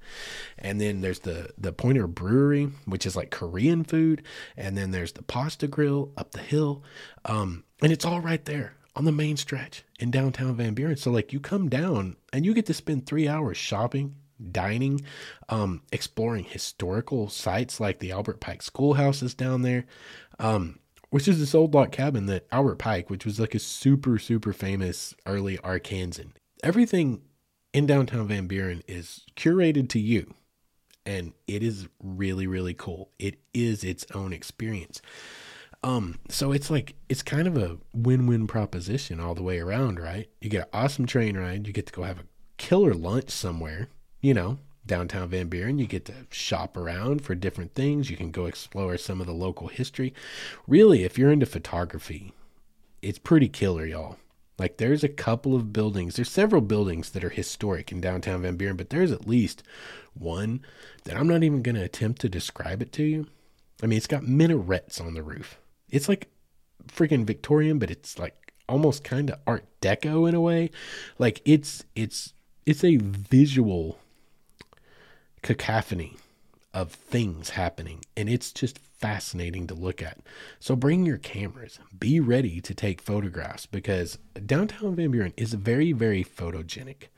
[0.58, 4.22] And then there's the the Pointer Brewery, which is like Korean food,
[4.56, 6.82] and then there's the Pasta Grill up the hill.
[7.24, 10.96] Um, and it's all right there on the main stretch in downtown Van Buren.
[10.96, 14.16] So like you come down and you get to spend 3 hours shopping,
[14.50, 15.02] dining,
[15.48, 19.86] um, exploring historical sites like the Albert Pike Schoolhouse is down there.
[20.40, 20.80] Um,
[21.10, 24.52] which is this old log cabin that Albert Pike, which was like a super, super
[24.52, 26.32] famous early Arkansan.
[26.62, 27.22] Everything
[27.72, 30.34] in downtown Van Buren is curated to you.
[31.06, 33.10] And it is really, really cool.
[33.18, 35.00] It is its own experience.
[35.82, 40.28] Um, so it's like it's kind of a win-win proposition all the way around, right?
[40.40, 42.26] You get an awesome train ride, you get to go have a
[42.56, 43.88] killer lunch somewhere,
[44.20, 45.78] you know, downtown Van Buren.
[45.78, 48.10] You get to shop around for different things.
[48.10, 50.12] You can go explore some of the local history.
[50.66, 52.32] Really, if you're into photography,
[53.00, 54.16] it's pretty killer, y'all.
[54.58, 58.56] Like there's a couple of buildings, there's several buildings that are historic in downtown Van
[58.56, 59.62] Buren, but there's at least
[60.14, 60.62] one
[61.04, 63.28] that I'm not even going to attempt to describe it to you.
[63.80, 65.58] I mean, it's got minarets on the roof.
[65.90, 66.28] It's like
[66.86, 70.70] freaking Victorian, but it's like almost kind of art deco in a way.
[71.18, 72.34] Like it's it's
[72.66, 73.98] it's a visual
[75.42, 76.16] cacophony
[76.74, 80.18] of things happening and it's just fascinating to look at.
[80.60, 81.78] So bring your cameras.
[81.98, 87.08] Be ready to take photographs because downtown Van Buren is very very photogenic.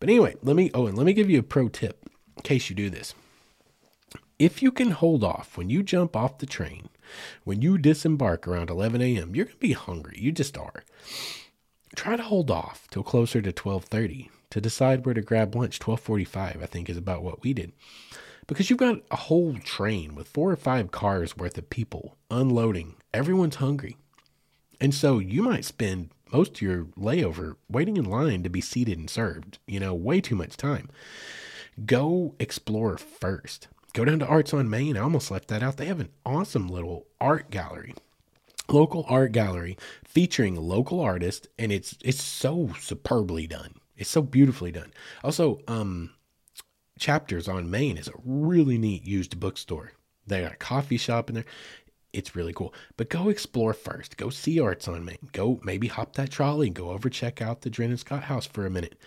[0.00, 2.70] But anyway, let me oh and let me give you a pro tip in case
[2.70, 3.14] you do this.
[4.38, 6.88] If you can hold off when you jump off the train,
[7.44, 10.18] when you disembark around 11 a.m., you're going to be hungry.
[10.20, 10.84] You just are.
[11.94, 15.78] Try to hold off till closer to 12:30 to decide where to grab lunch.
[15.78, 17.72] 12:45, I think, is about what we did
[18.46, 22.94] because you've got a whole train with four or five cars worth of people unloading.
[23.12, 23.96] Everyone's hungry.
[24.80, 28.98] And so you might spend most of your layover waiting in line to be seated
[28.98, 30.90] and served, you know, way too much time.
[31.84, 33.68] Go explore first.
[33.96, 34.94] Go down to Arts on Main.
[34.94, 35.78] I almost left that out.
[35.78, 37.94] They have an awesome little art gallery.
[38.68, 43.76] Local art gallery featuring local artists and it's it's so superbly done.
[43.96, 44.92] It's so beautifully done.
[45.24, 46.10] Also, um
[46.98, 49.92] Chapters on Main is a really neat used bookstore.
[50.26, 51.46] They got a coffee shop in there.
[52.16, 52.72] It's really cool.
[52.96, 54.16] But go explore first.
[54.16, 55.28] Go see Arts on Main.
[55.32, 58.64] Go maybe hop that trolley and go over check out the Drennen Scott house for
[58.64, 58.98] a minute.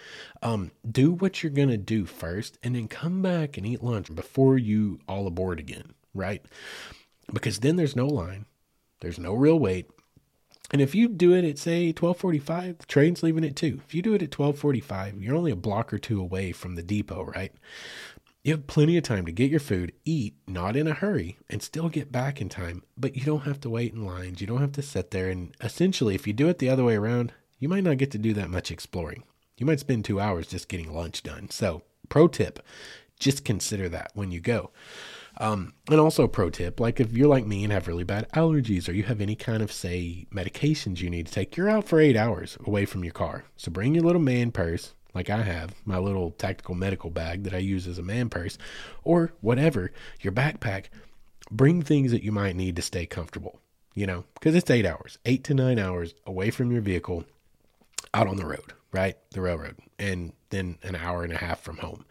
[0.43, 4.59] Um, do what you're gonna do first, and then come back and eat lunch before
[4.59, 6.45] you all aboard again, right?
[7.33, 8.45] Because then there's no line,
[8.99, 9.89] there's no real wait,
[10.71, 13.81] and if you do it at say 1245, the train's leaving at 2.
[13.87, 16.83] If you do it at 1245, you're only a block or two away from the
[16.83, 17.51] depot, right?
[18.41, 21.61] You have plenty of time to get your food, eat, not in a hurry, and
[21.61, 22.83] still get back in time.
[22.95, 24.39] But you don't have to wait in lines.
[24.39, 25.29] You don't have to sit there.
[25.29, 28.17] And essentially, if you do it the other way around, you might not get to
[28.17, 29.23] do that much exploring.
[29.57, 31.49] You might spend two hours just getting lunch done.
[31.49, 32.65] So, pro tip
[33.19, 34.71] just consider that when you go.
[35.37, 38.87] Um, and also, pro tip like if you're like me and have really bad allergies
[38.87, 41.99] or you have any kind of, say, medications you need to take, you're out for
[41.99, 43.43] eight hours away from your car.
[43.57, 47.53] So bring your little man purse, like I have, my little tactical medical bag that
[47.53, 48.57] I use as a man purse,
[49.03, 49.91] or whatever,
[50.21, 50.85] your backpack.
[51.51, 53.59] Bring things that you might need to stay comfortable,
[53.95, 57.25] you know, because it's eight hours, eight to nine hours away from your vehicle
[58.13, 59.17] out on the road, right?
[59.31, 62.05] The railroad, and then an hour and a half from home.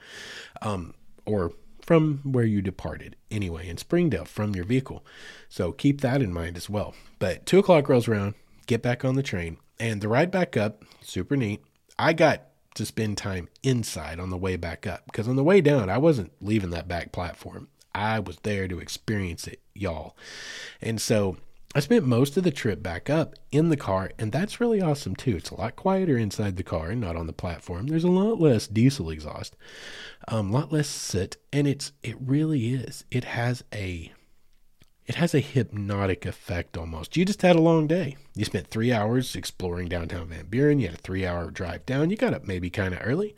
[0.60, 0.94] Um,
[1.24, 1.52] or
[1.88, 5.04] from where you departed anyway in Springdale from your vehicle.
[5.48, 6.94] So keep that in mind as well.
[7.18, 8.34] But two o'clock rolls around,
[8.66, 11.62] get back on the train, and the ride back up, super neat.
[11.98, 15.60] I got to spend time inside on the way back up because on the way
[15.60, 17.68] down, I wasn't leaving that back platform.
[17.94, 20.16] I was there to experience it, y'all.
[20.80, 21.36] And so
[21.74, 25.14] I spent most of the trip back up in the car, and that's really awesome
[25.14, 25.36] too.
[25.36, 27.88] It's a lot quieter inside the car and not on the platform.
[27.88, 29.54] There's a lot less diesel exhaust,
[30.28, 33.04] um, a lot less soot, and it's it really is.
[33.10, 34.12] It has a
[35.08, 37.16] it has a hypnotic effect almost.
[37.16, 38.18] You just had a long day.
[38.34, 40.78] You spent three hours exploring downtown Van Buren.
[40.78, 42.10] You had a three hour drive down.
[42.10, 43.34] You got up maybe kind of early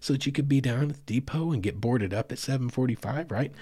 [0.00, 3.30] so that you could be down at the depot and get boarded up at 745,
[3.30, 3.52] right?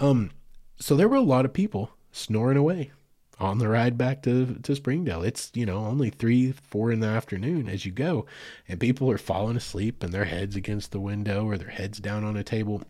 [0.00, 0.32] Um,
[0.80, 2.90] so there were a lot of people snoring away
[3.38, 5.22] on the ride back to, to Springdale.
[5.22, 8.26] It's, you know, only three, four in the afternoon as you go,
[8.68, 12.24] and people are falling asleep and their heads against the window or their heads down
[12.24, 12.82] on a table.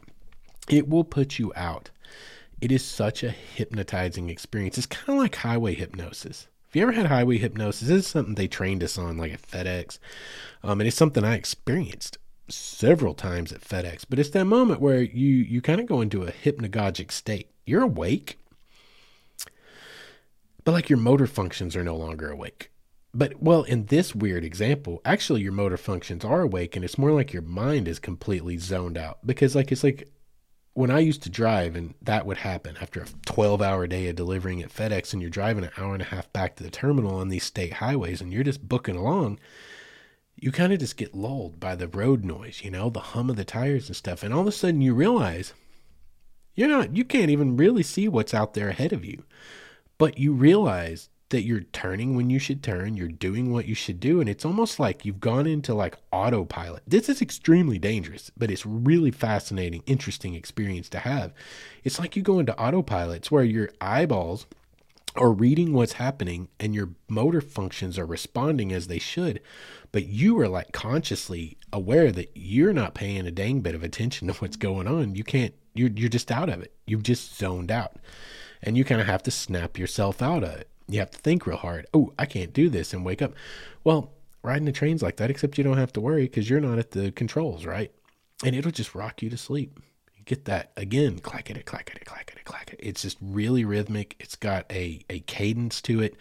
[0.71, 1.91] It will put you out.
[2.61, 4.79] It is such a hypnotizing experience.
[4.79, 6.49] It's kind of like highway hypnosis.
[6.69, 9.43] If you ever had highway hypnosis, this is something they trained us on, like at
[9.43, 9.99] FedEx.
[10.63, 12.19] Um, and it's something I experienced.
[12.49, 16.23] several times at FedEx, but it's that moment where you you kind of go into
[16.25, 17.51] a hypnagogic state.
[17.67, 18.39] You're awake,
[20.65, 22.71] but like your motor functions are no longer awake.
[23.15, 27.13] But well, in this weird example, actually your motor functions are awake and it's more
[27.13, 30.09] like your mind is completely zoned out because like it's like
[30.75, 34.17] when I used to drive and that would happen after a 12 hour day of
[34.17, 37.15] delivering at FedEx and you're driving an hour and a half back to the terminal
[37.15, 39.39] on these state highways and you're just booking along,
[40.35, 43.37] you kind of just get lulled by the road noise, you know, the hum of
[43.37, 44.25] the tires and stuff.
[44.25, 45.55] And all of a sudden you realize
[46.57, 49.23] you're not, you can't even really see what's out there ahead of you.
[49.97, 53.99] But you realize that you're turning when you should turn, you're doing what you should
[53.99, 56.83] do, and it's almost like you've gone into like autopilot.
[56.87, 61.33] This is extremely dangerous, but it's really fascinating, interesting experience to have.
[61.83, 64.47] It's like you go into autopilot, it's where your eyeballs
[65.17, 69.41] are reading what's happening and your motor functions are responding as they should,
[69.93, 74.29] but you are like consciously aware that you're not paying a dang bit of attention
[74.33, 75.15] to what's going on.
[75.15, 76.73] You can't you're you're just out of it.
[76.87, 77.97] You've just zoned out.
[78.63, 81.47] And you kind of have to snap yourself out of it you have to think
[81.47, 81.87] real hard.
[81.95, 83.33] Oh, I can't do this and wake up.
[83.83, 84.13] Well,
[84.43, 86.91] riding the train's like that, except you don't have to worry because you're not at
[86.91, 87.93] the controls, right?
[88.45, 89.81] And it'll just rock you to sleep.
[90.15, 92.77] You get that again, clackety, clackety, clackety, clackety.
[92.79, 94.17] It's just really rhythmic.
[94.21, 96.17] It's got a, a cadence to it.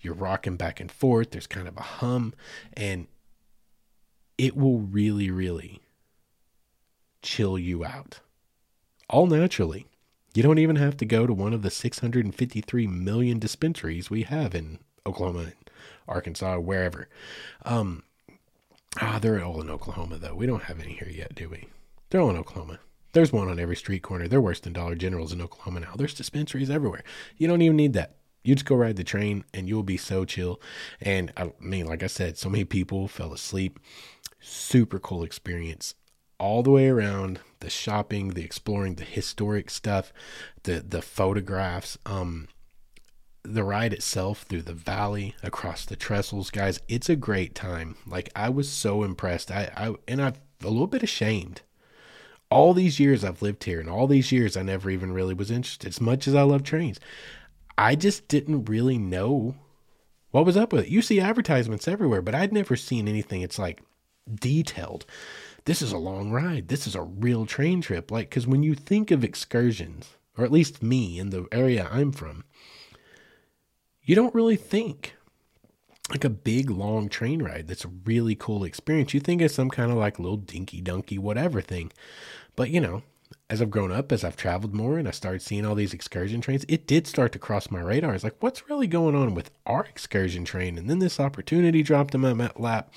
[0.00, 1.30] You're rocking back and forth.
[1.30, 2.32] There's kind of a hum,
[2.74, 3.06] and
[4.38, 5.80] it will really, really
[7.22, 8.20] chill you out
[9.08, 9.86] all naturally.
[10.36, 14.54] You don't even have to go to one of the 653 million dispensaries we have
[14.54, 15.52] in Oklahoma,
[16.06, 17.08] Arkansas, wherever.
[17.64, 18.02] Um,
[19.00, 20.34] ah, they're all in Oklahoma though.
[20.34, 21.68] We don't have any here yet, do we?
[22.10, 22.80] They're all in Oklahoma.
[23.14, 24.28] There's one on every street corner.
[24.28, 25.94] They're worse than Dollar Generals in Oklahoma now.
[25.96, 27.02] There's dispensaries everywhere.
[27.38, 28.16] You don't even need that.
[28.44, 30.60] You just go ride the train and you'll be so chill.
[31.00, 33.80] And I mean, like I said, so many people fell asleep.
[34.38, 35.94] Super cool experience
[36.38, 40.12] all the way around the shopping, the exploring, the historic stuff,
[40.62, 42.46] the the photographs, um,
[43.42, 46.78] the ride itself through the valley across the trestles, guys.
[46.86, 47.96] It's a great time.
[48.06, 49.50] Like I was so impressed.
[49.50, 51.62] I, I and I'm a little bit ashamed.
[52.52, 55.50] All these years I've lived here, and all these years I never even really was
[55.50, 55.88] interested.
[55.88, 57.00] As much as I love trains,
[57.76, 59.56] I just didn't really know
[60.30, 60.90] what was up with it.
[60.90, 63.42] You see advertisements everywhere, but I'd never seen anything.
[63.42, 63.82] It's like
[64.32, 65.04] detailed
[65.66, 66.68] this is a long ride.
[66.68, 68.10] This is a real train trip.
[68.10, 72.12] Like, because when you think of excursions, or at least me in the area I'm
[72.12, 72.44] from,
[74.02, 75.14] you don't really think
[76.10, 79.12] like a big long train ride that's a really cool experience.
[79.12, 81.90] You think of some kind of like little dinky dunky whatever thing.
[82.54, 83.02] But you know,
[83.50, 86.40] as I've grown up, as I've traveled more and I started seeing all these excursion
[86.40, 88.14] trains, it did start to cross my radar.
[88.14, 90.78] It's like, what's really going on with our excursion train?
[90.78, 92.92] And then this opportunity dropped in my lap,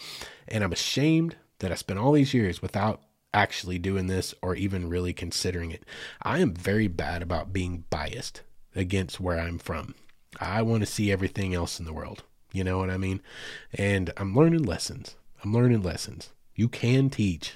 [0.47, 3.01] and I'm ashamed that I spent all these years without
[3.33, 5.85] actually doing this or even really considering it.
[6.21, 8.41] I am very bad about being biased
[8.75, 9.95] against where I'm from.
[10.39, 12.23] I want to see everything else in the world.
[12.51, 13.21] You know what I mean?
[13.73, 15.15] And I'm learning lessons.
[15.43, 16.31] I'm learning lessons.
[16.55, 17.55] You can teach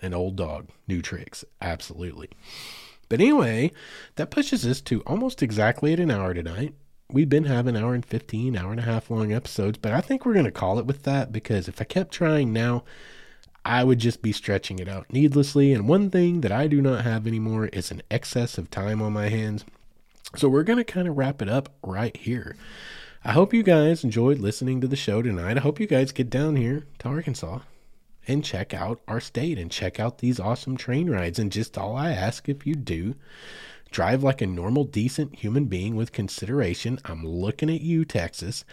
[0.00, 1.44] an old dog new tricks.
[1.60, 2.30] Absolutely.
[3.08, 3.72] But anyway,
[4.16, 6.74] that pushes us to almost exactly at an hour tonight.
[7.10, 10.24] We've been having hour and 15, hour and a half long episodes, but I think
[10.24, 12.84] we're going to call it with that because if I kept trying now,
[13.64, 15.72] I would just be stretching it out needlessly.
[15.72, 19.12] And one thing that I do not have anymore is an excess of time on
[19.12, 19.64] my hands.
[20.36, 22.56] So we're going to kind of wrap it up right here.
[23.24, 25.56] I hope you guys enjoyed listening to the show tonight.
[25.56, 27.60] I hope you guys get down here to Arkansas
[28.26, 31.38] and check out our state and check out these awesome train rides.
[31.38, 33.14] And just all I ask if you do,
[33.92, 36.98] drive like a normal, decent human being with consideration.
[37.04, 38.64] I'm looking at you, Texas.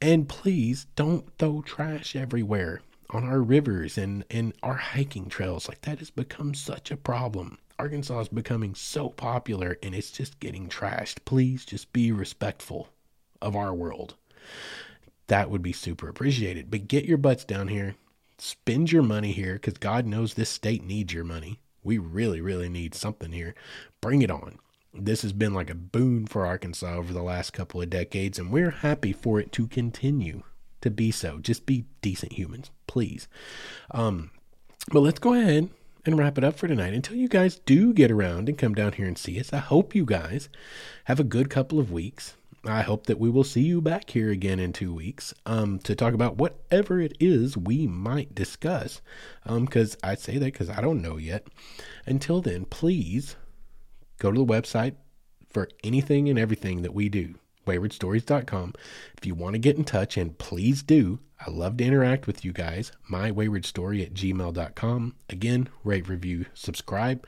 [0.00, 2.80] And please don't throw trash everywhere
[3.10, 5.68] on our rivers and, and our hiking trails.
[5.68, 7.58] Like that has become such a problem.
[7.78, 11.24] Arkansas is becoming so popular and it's just getting trashed.
[11.24, 12.88] Please just be respectful
[13.40, 14.14] of our world.
[15.28, 16.70] That would be super appreciated.
[16.70, 17.94] But get your butts down here.
[18.38, 21.60] Spend your money here because God knows this state needs your money.
[21.82, 23.54] We really, really need something here.
[24.00, 24.58] Bring it on.
[24.92, 28.50] This has been like a boon for Arkansas over the last couple of decades, and
[28.50, 30.42] we're happy for it to continue
[30.80, 31.38] to be so.
[31.38, 33.28] Just be decent humans, please.
[33.90, 34.30] Um,
[34.90, 35.68] but let's go ahead
[36.04, 36.94] and wrap it up for tonight.
[36.94, 39.94] Until you guys do get around and come down here and see us, I hope
[39.94, 40.48] you guys
[41.04, 42.34] have a good couple of weeks.
[42.64, 45.94] I hope that we will see you back here again in two weeks um, to
[45.94, 49.00] talk about whatever it is we might discuss.
[49.46, 51.46] Because um, I say that because I don't know yet.
[52.04, 53.36] Until then, please
[54.18, 54.96] go to the website
[55.48, 57.36] for anything and everything that we do
[57.68, 58.74] waywardstories.com.
[59.16, 62.44] If you want to get in touch, and please do, I love to interact with
[62.44, 62.90] you guys.
[63.10, 65.14] Mywaywardstory at gmail.com.
[65.28, 67.24] Again, rate, review, subscribe.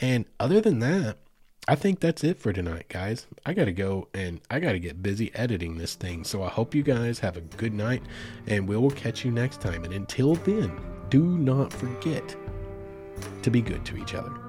[0.00, 1.18] And other than that,
[1.66, 3.26] I think that's it for tonight, guys.
[3.44, 6.24] I got to go and I got to get busy editing this thing.
[6.24, 8.02] So I hope you guys have a good night
[8.46, 9.84] and we will catch you next time.
[9.84, 10.80] And until then,
[11.10, 12.34] do not forget
[13.42, 14.47] to be good to each other.